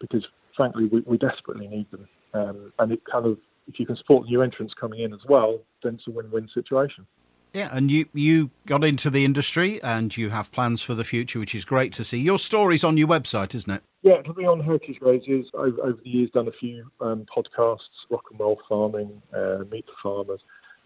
because 0.00 0.26
frankly, 0.56 0.86
we, 0.86 1.00
we 1.00 1.18
desperately 1.18 1.68
need 1.68 1.90
them. 1.90 2.08
Um, 2.32 2.72
and 2.78 2.92
it 2.92 3.02
kind 3.04 3.26
of, 3.26 3.38
if 3.66 3.78
you 3.78 3.86
can 3.86 3.96
support 3.96 4.26
new 4.26 4.42
entrants 4.42 4.74
coming 4.74 5.00
in 5.00 5.12
as 5.12 5.24
well, 5.28 5.60
then 5.82 5.94
it's 5.94 6.06
a 6.06 6.10
win-win 6.10 6.48
situation. 6.48 7.06
Yeah, 7.54 7.68
and 7.70 7.88
you 7.88 8.06
you 8.12 8.50
got 8.66 8.82
into 8.82 9.10
the 9.10 9.24
industry 9.24 9.80
and 9.80 10.14
you 10.16 10.30
have 10.30 10.50
plans 10.50 10.82
for 10.82 10.94
the 10.94 11.04
future, 11.04 11.38
which 11.38 11.54
is 11.54 11.64
great 11.64 11.92
to 11.92 12.04
see. 12.04 12.18
Your 12.18 12.40
story's 12.40 12.82
on 12.82 12.96
your 12.96 13.06
website, 13.06 13.54
isn't 13.54 13.72
it? 13.72 13.82
Yeah, 14.02 14.14
it'll 14.14 14.34
be 14.34 14.44
on 14.44 14.60
Heritage 14.60 14.98
Graziers. 14.98 15.50
Over, 15.54 15.80
over 15.82 16.00
the 16.02 16.10
years, 16.10 16.30
done 16.30 16.48
a 16.48 16.52
few 16.52 16.90
um, 17.00 17.24
podcasts, 17.34 18.06
rock 18.10 18.24
and 18.32 18.40
roll 18.40 18.60
farming, 18.68 19.22
uh, 19.32 19.58
meet 19.70 19.86
the 19.86 19.92
farmers. 20.02 20.40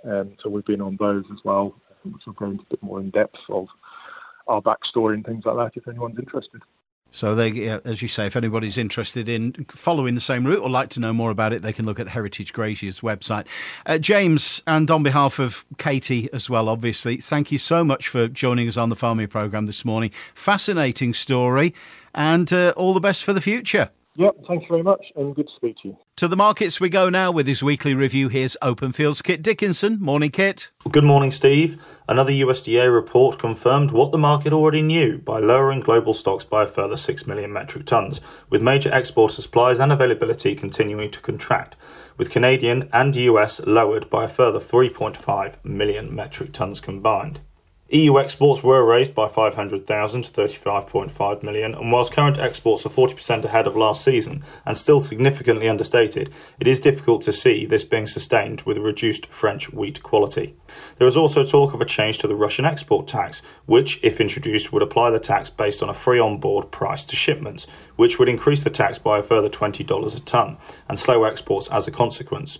Um, 0.04 0.36
so 0.40 0.50
we've 0.50 0.64
been 0.66 0.82
on 0.82 0.98
those 1.00 1.24
as 1.32 1.38
well, 1.42 1.74
which 2.04 2.26
will 2.26 2.34
go 2.34 2.44
into 2.44 2.64
a 2.64 2.70
bit 2.70 2.82
more 2.82 3.00
in 3.00 3.10
depth 3.10 3.40
of 3.48 3.66
our 4.46 4.60
backstory 4.60 5.14
and 5.14 5.24
things 5.24 5.46
like 5.46 5.56
that 5.56 5.80
if 5.80 5.88
anyone's 5.88 6.18
interested. 6.18 6.60
So, 7.10 7.34
they, 7.34 7.68
as 7.68 8.02
you 8.02 8.08
say, 8.08 8.26
if 8.26 8.36
anybody's 8.36 8.76
interested 8.76 9.28
in 9.28 9.66
following 9.68 10.14
the 10.14 10.20
same 10.20 10.46
route 10.46 10.62
or 10.62 10.68
like 10.68 10.90
to 10.90 11.00
know 11.00 11.12
more 11.12 11.30
about 11.30 11.52
it, 11.52 11.62
they 11.62 11.72
can 11.72 11.86
look 11.86 11.98
at 11.98 12.08
Heritage 12.08 12.52
Grazier's 12.52 13.00
website. 13.00 13.46
Uh, 13.86 13.98
James, 13.98 14.62
and 14.66 14.90
on 14.90 15.02
behalf 15.02 15.38
of 15.38 15.64
Katie 15.78 16.28
as 16.32 16.50
well, 16.50 16.68
obviously, 16.68 17.16
thank 17.16 17.50
you 17.50 17.58
so 17.58 17.82
much 17.82 18.08
for 18.08 18.28
joining 18.28 18.68
us 18.68 18.76
on 18.76 18.90
the 18.90 18.96
farming 18.96 19.28
programme 19.28 19.66
this 19.66 19.84
morning. 19.84 20.10
Fascinating 20.34 21.14
story, 21.14 21.74
and 22.14 22.52
uh, 22.52 22.74
all 22.76 22.92
the 22.92 23.00
best 23.00 23.24
for 23.24 23.32
the 23.32 23.40
future. 23.40 23.90
Yep, 24.18 24.46
thank 24.48 24.62
you 24.62 24.68
very 24.68 24.82
much, 24.82 25.12
and 25.14 25.32
good 25.32 25.46
to 25.46 25.54
speak 25.54 25.76
to 25.82 25.88
you. 25.88 25.96
To 26.16 26.26
the 26.26 26.34
markets 26.34 26.80
we 26.80 26.88
go 26.88 27.08
now 27.08 27.30
with 27.30 27.46
his 27.46 27.62
weekly 27.62 27.94
review. 27.94 28.28
Here's 28.28 28.56
Open 28.60 28.90
Fields 28.90 29.22
Kit 29.22 29.42
Dickinson. 29.42 30.00
Morning, 30.00 30.32
Kit. 30.32 30.72
Good 30.90 31.04
morning, 31.04 31.30
Steve. 31.30 31.80
Another 32.08 32.32
USDA 32.32 32.92
report 32.92 33.38
confirmed 33.38 33.92
what 33.92 34.10
the 34.10 34.18
market 34.18 34.52
already 34.52 34.82
knew 34.82 35.18
by 35.18 35.38
lowering 35.38 35.78
global 35.78 36.14
stocks 36.14 36.44
by 36.44 36.64
a 36.64 36.66
further 36.66 36.96
6 36.96 37.28
million 37.28 37.52
metric 37.52 37.84
tonnes, 37.84 38.18
with 38.50 38.60
major 38.60 38.92
export 38.92 39.30
supplies 39.30 39.78
and 39.78 39.92
availability 39.92 40.56
continuing 40.56 41.12
to 41.12 41.20
contract, 41.20 41.76
with 42.16 42.28
Canadian 42.28 42.88
and 42.92 43.14
US 43.14 43.60
lowered 43.60 44.10
by 44.10 44.24
a 44.24 44.28
further 44.28 44.58
3.5 44.58 45.64
million 45.64 46.12
metric 46.12 46.50
tonnes 46.50 46.82
combined. 46.82 47.38
EU 47.90 48.18
exports 48.18 48.62
were 48.62 48.84
raised 48.84 49.14
by 49.14 49.26
500,000 49.28 50.22
to 50.22 50.30
35.5 50.30 51.42
million, 51.42 51.74
and 51.74 51.90
whilst 51.90 52.12
current 52.12 52.38
exports 52.38 52.84
are 52.84 52.90
40% 52.90 53.46
ahead 53.46 53.66
of 53.66 53.76
last 53.76 54.04
season 54.04 54.44
and 54.66 54.76
still 54.76 55.00
significantly 55.00 55.70
understated, 55.70 56.30
it 56.60 56.66
is 56.66 56.78
difficult 56.78 57.22
to 57.22 57.32
see 57.32 57.64
this 57.64 57.84
being 57.84 58.06
sustained 58.06 58.60
with 58.62 58.76
reduced 58.76 59.24
French 59.28 59.72
wheat 59.72 60.02
quality. 60.02 60.54
There 60.98 61.08
is 61.08 61.16
also 61.16 61.46
talk 61.46 61.72
of 61.72 61.80
a 61.80 61.86
change 61.86 62.18
to 62.18 62.28
the 62.28 62.36
Russian 62.36 62.66
export 62.66 63.08
tax, 63.08 63.40
which, 63.64 64.00
if 64.02 64.20
introduced, 64.20 64.70
would 64.70 64.82
apply 64.82 65.08
the 65.08 65.18
tax 65.18 65.48
based 65.48 65.82
on 65.82 65.88
a 65.88 65.94
free 65.94 66.20
on 66.20 66.36
board 66.36 66.70
price 66.70 67.06
to 67.06 67.16
shipments, 67.16 67.66
which 67.96 68.18
would 68.18 68.28
increase 68.28 68.62
the 68.62 68.68
tax 68.68 68.98
by 68.98 69.20
a 69.20 69.22
further 69.22 69.48
$20 69.48 70.14
a 70.14 70.20
tonne 70.20 70.58
and 70.90 70.98
slow 70.98 71.24
exports 71.24 71.68
as 71.68 71.88
a 71.88 71.90
consequence. 71.90 72.58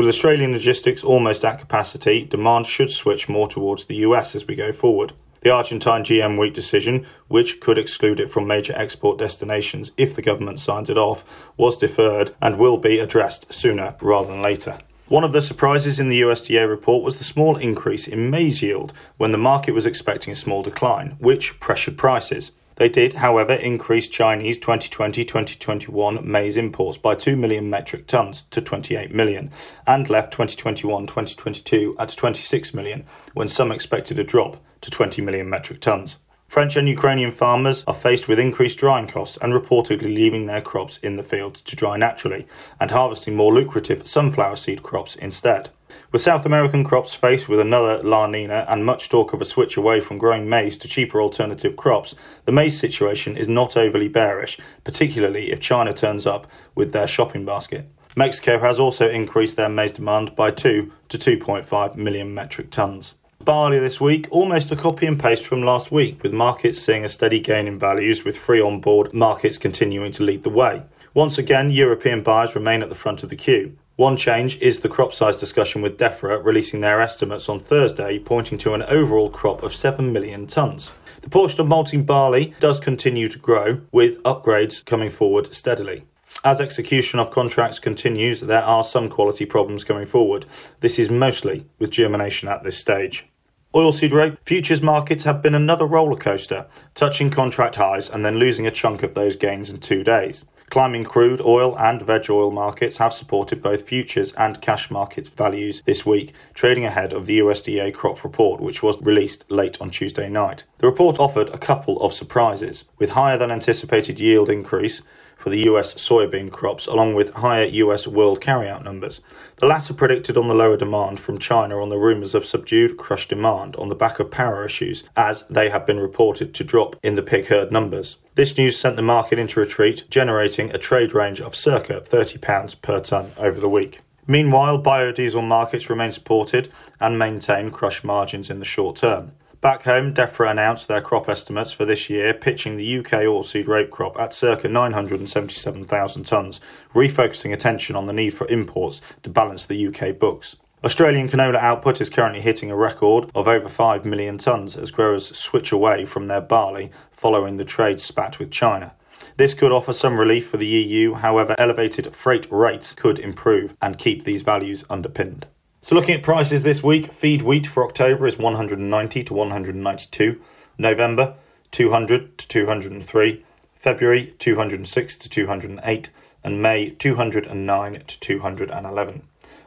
With 0.00 0.08
Australian 0.08 0.52
logistics 0.52 1.04
almost 1.04 1.44
at 1.44 1.58
capacity, 1.58 2.24
demand 2.24 2.64
should 2.64 2.90
switch 2.90 3.28
more 3.28 3.46
towards 3.46 3.84
the 3.84 3.96
US 3.96 4.34
as 4.34 4.46
we 4.46 4.54
go 4.54 4.72
forward. 4.72 5.12
The 5.42 5.50
Argentine 5.50 6.04
GM 6.04 6.40
wheat 6.40 6.54
decision, 6.54 7.04
which 7.28 7.60
could 7.60 7.76
exclude 7.76 8.18
it 8.18 8.30
from 8.30 8.46
major 8.46 8.72
export 8.74 9.18
destinations 9.18 9.92
if 9.98 10.14
the 10.14 10.22
government 10.22 10.58
signs 10.58 10.88
it 10.88 10.96
off, 10.96 11.50
was 11.58 11.76
deferred 11.76 12.34
and 12.40 12.56
will 12.56 12.78
be 12.78 12.98
addressed 12.98 13.52
sooner 13.52 13.94
rather 14.00 14.28
than 14.28 14.40
later. 14.40 14.78
One 15.08 15.22
of 15.22 15.32
the 15.32 15.42
surprises 15.42 16.00
in 16.00 16.08
the 16.08 16.22
USDA 16.22 16.66
report 16.66 17.04
was 17.04 17.16
the 17.16 17.24
small 17.24 17.58
increase 17.58 18.08
in 18.08 18.30
maize 18.30 18.62
yield 18.62 18.94
when 19.18 19.32
the 19.32 19.36
market 19.36 19.72
was 19.72 19.84
expecting 19.84 20.32
a 20.32 20.36
small 20.36 20.62
decline, 20.62 21.16
which 21.18 21.60
pressured 21.60 21.98
prices. 21.98 22.52
They 22.80 22.88
did, 22.88 23.12
however, 23.12 23.52
increase 23.52 24.08
Chinese 24.08 24.58
2020-2021 24.58 26.24
maize 26.24 26.56
imports 26.56 26.96
by 26.96 27.14
2 27.14 27.36
million 27.36 27.68
metric 27.68 28.06
tons 28.06 28.44
to 28.44 28.62
28 28.62 29.14
million 29.14 29.50
and 29.86 30.08
left 30.08 30.32
2021-2022 30.32 31.94
at 31.98 32.08
26 32.08 32.72
million 32.72 33.04
when 33.34 33.48
some 33.48 33.70
expected 33.70 34.18
a 34.18 34.24
drop 34.24 34.64
to 34.80 34.90
20 34.90 35.20
million 35.20 35.50
metric 35.50 35.82
tons. 35.82 36.16
French 36.48 36.74
and 36.74 36.88
Ukrainian 36.88 37.32
farmers 37.32 37.84
are 37.86 37.92
faced 37.92 38.28
with 38.28 38.38
increased 38.38 38.78
drying 38.78 39.08
costs 39.08 39.36
and 39.42 39.52
reportedly 39.52 40.14
leaving 40.14 40.46
their 40.46 40.62
crops 40.62 40.96
in 41.02 41.16
the 41.16 41.22
field 41.22 41.56
to 41.56 41.76
dry 41.76 41.98
naturally 41.98 42.46
and 42.80 42.92
harvesting 42.92 43.36
more 43.36 43.52
lucrative 43.52 44.08
sunflower 44.08 44.56
seed 44.56 44.82
crops 44.82 45.16
instead. 45.16 45.68
With 46.12 46.22
South 46.22 46.46
American 46.46 46.84
crops 46.84 47.14
faced 47.14 47.48
with 47.48 47.60
another 47.60 48.02
La 48.02 48.26
Nina 48.26 48.66
and 48.68 48.84
much 48.84 49.08
talk 49.08 49.32
of 49.32 49.40
a 49.40 49.44
switch 49.44 49.76
away 49.76 50.00
from 50.00 50.18
growing 50.18 50.48
maize 50.48 50.78
to 50.78 50.88
cheaper 50.88 51.20
alternative 51.20 51.76
crops, 51.76 52.14
the 52.44 52.52
maize 52.52 52.78
situation 52.78 53.36
is 53.36 53.48
not 53.48 53.76
overly 53.76 54.08
bearish, 54.08 54.58
particularly 54.84 55.50
if 55.50 55.60
China 55.60 55.92
turns 55.92 56.26
up 56.26 56.46
with 56.74 56.92
their 56.92 57.06
shopping 57.06 57.44
basket. 57.44 57.88
Mexico 58.16 58.58
has 58.58 58.80
also 58.80 59.08
increased 59.08 59.56
their 59.56 59.68
maize 59.68 59.92
demand 59.92 60.34
by 60.34 60.50
2 60.50 60.92
to 61.08 61.18
2.5 61.18 61.96
million 61.96 62.34
metric 62.34 62.70
tons. 62.70 63.14
Barley 63.42 63.78
this 63.78 64.00
week, 64.00 64.28
almost 64.30 64.70
a 64.70 64.76
copy 64.76 65.06
and 65.06 65.18
paste 65.18 65.46
from 65.46 65.62
last 65.62 65.90
week, 65.90 66.22
with 66.22 66.32
markets 66.32 66.78
seeing 66.78 67.06
a 67.06 67.08
steady 67.08 67.40
gain 67.40 67.66
in 67.66 67.78
values, 67.78 68.22
with 68.22 68.36
free 68.36 68.60
on 68.60 68.80
board 68.80 69.14
markets 69.14 69.56
continuing 69.56 70.12
to 70.12 70.24
lead 70.24 70.42
the 70.42 70.50
way. 70.50 70.82
Once 71.14 71.38
again, 71.38 71.70
European 71.70 72.22
buyers 72.22 72.54
remain 72.54 72.82
at 72.82 72.88
the 72.90 72.94
front 72.94 73.22
of 73.22 73.30
the 73.30 73.36
queue. 73.36 73.76
One 74.00 74.16
change 74.16 74.56
is 74.62 74.80
the 74.80 74.88
crop 74.88 75.12
size 75.12 75.36
discussion 75.36 75.82
with 75.82 75.98
DEFRA 75.98 76.42
releasing 76.42 76.80
their 76.80 77.02
estimates 77.02 77.50
on 77.50 77.60
Thursday, 77.60 78.18
pointing 78.18 78.56
to 78.56 78.72
an 78.72 78.82
overall 78.84 79.28
crop 79.28 79.62
of 79.62 79.74
7 79.74 80.10
million 80.10 80.46
tonnes. 80.46 80.88
The 81.20 81.28
portion 81.28 81.60
of 81.60 81.68
malting 81.68 82.04
barley 82.04 82.54
does 82.60 82.80
continue 82.80 83.28
to 83.28 83.38
grow, 83.38 83.82
with 83.92 84.22
upgrades 84.22 84.82
coming 84.86 85.10
forward 85.10 85.54
steadily. 85.54 86.04
As 86.42 86.62
execution 86.62 87.18
of 87.18 87.30
contracts 87.30 87.78
continues, 87.78 88.40
there 88.40 88.64
are 88.64 88.84
some 88.84 89.10
quality 89.10 89.44
problems 89.44 89.84
coming 89.84 90.06
forward. 90.06 90.46
This 90.80 90.98
is 90.98 91.10
mostly 91.10 91.66
with 91.78 91.90
germination 91.90 92.48
at 92.48 92.62
this 92.62 92.78
stage. 92.78 93.26
Oilseed 93.74 94.12
rape 94.12 94.38
futures 94.46 94.80
markets 94.80 95.24
have 95.24 95.42
been 95.42 95.54
another 95.54 95.84
roller 95.84 96.16
coaster, 96.16 96.64
touching 96.94 97.28
contract 97.28 97.76
highs 97.76 98.08
and 98.08 98.24
then 98.24 98.38
losing 98.38 98.66
a 98.66 98.70
chunk 98.70 99.02
of 99.02 99.12
those 99.12 99.36
gains 99.36 99.68
in 99.68 99.78
two 99.78 100.02
days. 100.02 100.46
Climbing 100.70 101.02
crude 101.02 101.40
oil 101.40 101.76
and 101.80 102.00
veg 102.00 102.30
oil 102.30 102.52
markets 102.52 102.98
have 102.98 103.12
supported 103.12 103.60
both 103.60 103.88
futures 103.88 104.32
and 104.34 104.60
cash 104.60 104.88
market 104.88 105.26
values 105.26 105.82
this 105.84 106.06
week, 106.06 106.32
trading 106.54 106.84
ahead 106.84 107.12
of 107.12 107.26
the 107.26 107.40
USDA 107.40 107.92
crop 107.92 108.22
report, 108.22 108.60
which 108.60 108.80
was 108.80 109.02
released 109.02 109.50
late 109.50 109.80
on 109.80 109.90
Tuesday 109.90 110.28
night. 110.28 110.62
The 110.78 110.86
report 110.86 111.18
offered 111.18 111.48
a 111.48 111.58
couple 111.58 112.00
of 112.00 112.14
surprises, 112.14 112.84
with 112.98 113.10
higher 113.10 113.36
than 113.36 113.50
anticipated 113.50 114.20
yield 114.20 114.48
increase 114.48 115.02
for 115.36 115.50
the 115.50 115.62
US 115.70 115.94
soybean 115.94 116.52
crops, 116.52 116.86
along 116.86 117.14
with 117.14 117.34
higher 117.34 117.64
US 117.64 118.06
world 118.06 118.40
carryout 118.40 118.84
numbers. 118.84 119.20
The 119.60 119.66
latter 119.66 119.92
predicted 119.92 120.38
on 120.38 120.48
the 120.48 120.54
lower 120.54 120.78
demand 120.78 121.20
from 121.20 121.38
China 121.38 121.82
on 121.82 121.90
the 121.90 121.98
rumours 121.98 122.34
of 122.34 122.46
subdued 122.46 122.96
crush 122.96 123.28
demand 123.28 123.76
on 123.76 123.90
the 123.90 123.94
back 123.94 124.18
of 124.18 124.30
power 124.30 124.64
issues, 124.64 125.04
as 125.18 125.42
they 125.50 125.68
have 125.68 125.84
been 125.84 126.00
reported 126.00 126.54
to 126.54 126.64
drop 126.64 126.96
in 127.02 127.14
the 127.14 127.22
pig 127.22 127.48
herd 127.48 127.70
numbers. 127.70 128.16
This 128.36 128.56
news 128.56 128.78
sent 128.78 128.96
the 128.96 129.02
market 129.02 129.38
into 129.38 129.60
retreat, 129.60 130.04
generating 130.08 130.70
a 130.70 130.78
trade 130.78 131.12
range 131.12 131.42
of 131.42 131.54
circa 131.54 132.00
£30 132.00 132.80
per 132.80 133.00
tonne 133.00 133.32
over 133.36 133.60
the 133.60 133.68
week. 133.68 134.00
Meanwhile, 134.26 134.82
biodiesel 134.82 135.46
markets 135.46 135.90
remain 135.90 136.12
supported 136.12 136.72
and 136.98 137.18
maintain 137.18 137.70
crush 137.70 138.02
margins 138.02 138.48
in 138.48 138.60
the 138.60 138.64
short 138.64 138.96
term. 138.96 139.32
Back 139.60 139.82
home, 139.82 140.14
DEFRA 140.14 140.52
announced 140.52 140.88
their 140.88 141.02
crop 141.02 141.28
estimates 141.28 141.70
for 141.70 141.84
this 141.84 142.08
year, 142.08 142.32
pitching 142.32 142.78
the 142.78 142.98
UK 142.98 143.24
oilseed 143.24 143.68
rape 143.68 143.90
crop 143.90 144.18
at 144.18 144.32
circa 144.32 144.68
977,000 144.68 146.24
tonnes, 146.24 146.60
refocusing 146.94 147.52
attention 147.52 147.94
on 147.94 148.06
the 148.06 148.14
need 148.14 148.30
for 148.30 148.48
imports 148.48 149.02
to 149.22 149.28
balance 149.28 149.66
the 149.66 149.86
UK 149.86 150.18
books. 150.18 150.56
Australian 150.82 151.28
canola 151.28 151.58
output 151.58 152.00
is 152.00 152.08
currently 152.08 152.40
hitting 152.40 152.70
a 152.70 152.76
record 152.76 153.30
of 153.34 153.46
over 153.46 153.68
5 153.68 154.06
million 154.06 154.38
tonnes 154.38 154.80
as 154.80 154.90
growers 154.90 155.36
switch 155.36 155.72
away 155.72 156.06
from 156.06 156.26
their 156.26 156.40
barley 156.40 156.90
following 157.12 157.58
the 157.58 157.64
trade 157.66 158.00
spat 158.00 158.38
with 158.38 158.50
China. 158.50 158.94
This 159.36 159.52
could 159.52 159.72
offer 159.72 159.92
some 159.92 160.18
relief 160.18 160.48
for 160.48 160.56
the 160.56 160.66
EU, 160.66 161.12
however, 161.12 161.54
elevated 161.58 162.14
freight 162.14 162.50
rates 162.50 162.94
could 162.94 163.18
improve 163.18 163.74
and 163.82 163.98
keep 163.98 164.24
these 164.24 164.40
values 164.40 164.86
underpinned. 164.88 165.46
So, 165.82 165.94
looking 165.94 166.14
at 166.14 166.22
prices 166.22 166.62
this 166.62 166.82
week, 166.82 167.10
feed 167.14 167.40
wheat 167.40 167.66
for 167.66 167.82
October 167.82 168.26
is 168.26 168.36
190 168.36 169.24
to 169.24 169.34
192, 169.34 170.40
November 170.76 171.36
200 171.70 172.36
to 172.36 172.48
203, 172.48 173.44
February 173.76 174.34
206 174.38 175.16
to 175.16 175.28
208, 175.30 176.10
and 176.44 176.62
May 176.62 176.90
209 176.90 178.02
to 178.06 178.20
211. 178.20 179.22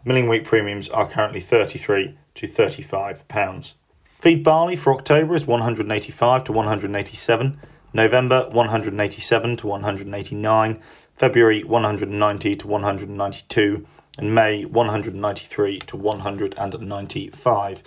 Milling 0.05 0.27
wheat 0.29 0.45
premiums 0.45 0.87
are 0.89 1.09
currently 1.09 1.39
33 1.39 2.15
to 2.35 2.47
35 2.47 3.27
pounds. 3.27 3.73
Feed 4.19 4.43
barley 4.43 4.75
for 4.75 4.93
October 4.93 5.33
is 5.35 5.47
185 5.47 6.43
to 6.43 6.51
187, 6.51 7.59
November 7.91 8.47
187 8.51 9.57
to 9.57 9.67
189, 9.67 10.81
February 11.15 11.63
190 11.63 12.55
to 12.55 12.67
192, 12.67 13.87
and 14.17 14.33
May 14.33 14.65
193 14.65 15.79
to 15.79 15.97
195. 15.97 17.83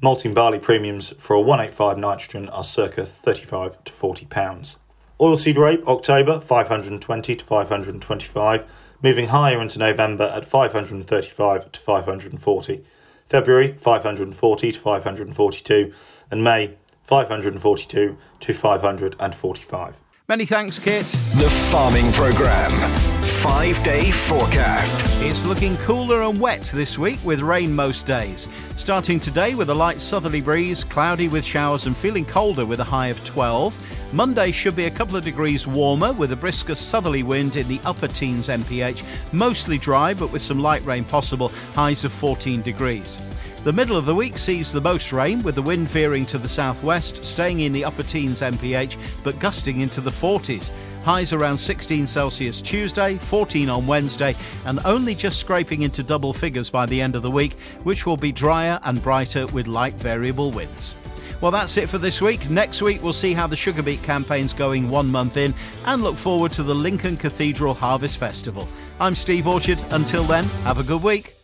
Malting 0.00 0.34
barley 0.34 0.58
premiums 0.58 1.14
for 1.18 1.34
a 1.34 1.40
185 1.40 1.98
nitrogen 1.98 2.48
are 2.48 2.64
circa 2.64 3.06
35 3.06 3.84
to 3.84 3.92
40 3.92 4.26
pounds. 4.26 4.76
Oilseed 5.20 5.56
rape 5.56 5.86
October 5.86 6.40
520 6.40 7.36
to 7.36 7.44
525, 7.44 8.66
moving 9.02 9.28
higher 9.28 9.60
into 9.60 9.78
November 9.78 10.24
at 10.24 10.48
535 10.48 11.72
to 11.72 11.80
540. 11.80 12.84
February 13.28 13.76
540 13.80 14.72
to 14.72 14.78
542, 14.80 15.92
and 16.30 16.44
May 16.44 16.76
542 17.04 18.18
to 18.40 18.54
545. 18.54 19.94
Many 20.28 20.44
thanks, 20.44 20.78
Kit. 20.78 21.06
The 21.36 21.48
Farming 21.70 22.12
Programme. 22.12 23.11
Five 23.22 23.82
day 23.84 24.10
forecast. 24.10 24.98
It's 25.22 25.44
looking 25.44 25.76
cooler 25.78 26.22
and 26.22 26.40
wet 26.40 26.62
this 26.74 26.98
week 26.98 27.20
with 27.24 27.40
rain 27.40 27.72
most 27.72 28.04
days. 28.04 28.48
Starting 28.76 29.20
today 29.20 29.54
with 29.54 29.70
a 29.70 29.74
light 29.74 30.00
southerly 30.00 30.40
breeze, 30.40 30.82
cloudy 30.82 31.28
with 31.28 31.44
showers, 31.44 31.86
and 31.86 31.96
feeling 31.96 32.24
colder 32.24 32.66
with 32.66 32.80
a 32.80 32.84
high 32.84 33.08
of 33.08 33.22
12. 33.22 33.78
Monday 34.12 34.50
should 34.50 34.74
be 34.74 34.86
a 34.86 34.90
couple 34.90 35.16
of 35.16 35.24
degrees 35.24 35.68
warmer 35.68 36.12
with 36.12 36.32
a 36.32 36.36
brisker 36.36 36.74
southerly 36.74 37.22
wind 37.22 37.54
in 37.54 37.68
the 37.68 37.80
upper 37.84 38.08
teens 38.08 38.48
MPH, 38.48 39.04
mostly 39.32 39.78
dry 39.78 40.12
but 40.14 40.32
with 40.32 40.42
some 40.42 40.58
light 40.58 40.84
rain 40.84 41.04
possible, 41.04 41.52
highs 41.74 42.04
of 42.04 42.12
14 42.12 42.60
degrees. 42.62 43.20
The 43.64 43.72
middle 43.72 43.96
of 43.96 44.06
the 44.06 44.14
week 44.14 44.38
sees 44.38 44.72
the 44.72 44.80
most 44.80 45.12
rain, 45.12 45.40
with 45.44 45.54
the 45.54 45.62
wind 45.62 45.88
veering 45.88 46.26
to 46.26 46.38
the 46.38 46.48
southwest, 46.48 47.24
staying 47.24 47.60
in 47.60 47.72
the 47.72 47.84
upper 47.84 48.02
teens 48.02 48.40
MPH, 48.40 48.96
but 49.22 49.38
gusting 49.38 49.82
into 49.82 50.00
the 50.00 50.10
40s. 50.10 50.70
Highs 51.04 51.32
around 51.32 51.58
16 51.58 52.08
Celsius 52.08 52.60
Tuesday, 52.60 53.18
14 53.18 53.68
on 53.68 53.86
Wednesday, 53.86 54.34
and 54.64 54.80
only 54.84 55.14
just 55.14 55.38
scraping 55.38 55.82
into 55.82 56.02
double 56.02 56.32
figures 56.32 56.70
by 56.70 56.86
the 56.86 57.00
end 57.00 57.14
of 57.14 57.22
the 57.22 57.30
week, 57.30 57.52
which 57.84 58.04
will 58.04 58.16
be 58.16 58.32
drier 58.32 58.80
and 58.82 59.00
brighter 59.00 59.46
with 59.46 59.68
light 59.68 59.94
variable 59.94 60.50
winds. 60.50 60.96
Well, 61.40 61.52
that's 61.52 61.76
it 61.76 61.88
for 61.88 61.98
this 61.98 62.20
week. 62.20 62.50
Next 62.50 62.82
week, 62.82 63.00
we'll 63.00 63.12
see 63.12 63.32
how 63.32 63.46
the 63.46 63.56
sugar 63.56 63.84
beet 63.84 64.02
campaign's 64.02 64.52
going 64.52 64.90
one 64.90 65.06
month 65.06 65.36
in 65.36 65.54
and 65.84 66.02
look 66.02 66.16
forward 66.16 66.50
to 66.54 66.64
the 66.64 66.74
Lincoln 66.74 67.16
Cathedral 67.16 67.74
Harvest 67.74 68.18
Festival. 68.18 68.68
I'm 68.98 69.14
Steve 69.14 69.46
Orchard. 69.46 69.78
Until 69.92 70.24
then, 70.24 70.46
have 70.64 70.78
a 70.78 70.84
good 70.84 71.02
week. 71.04 71.36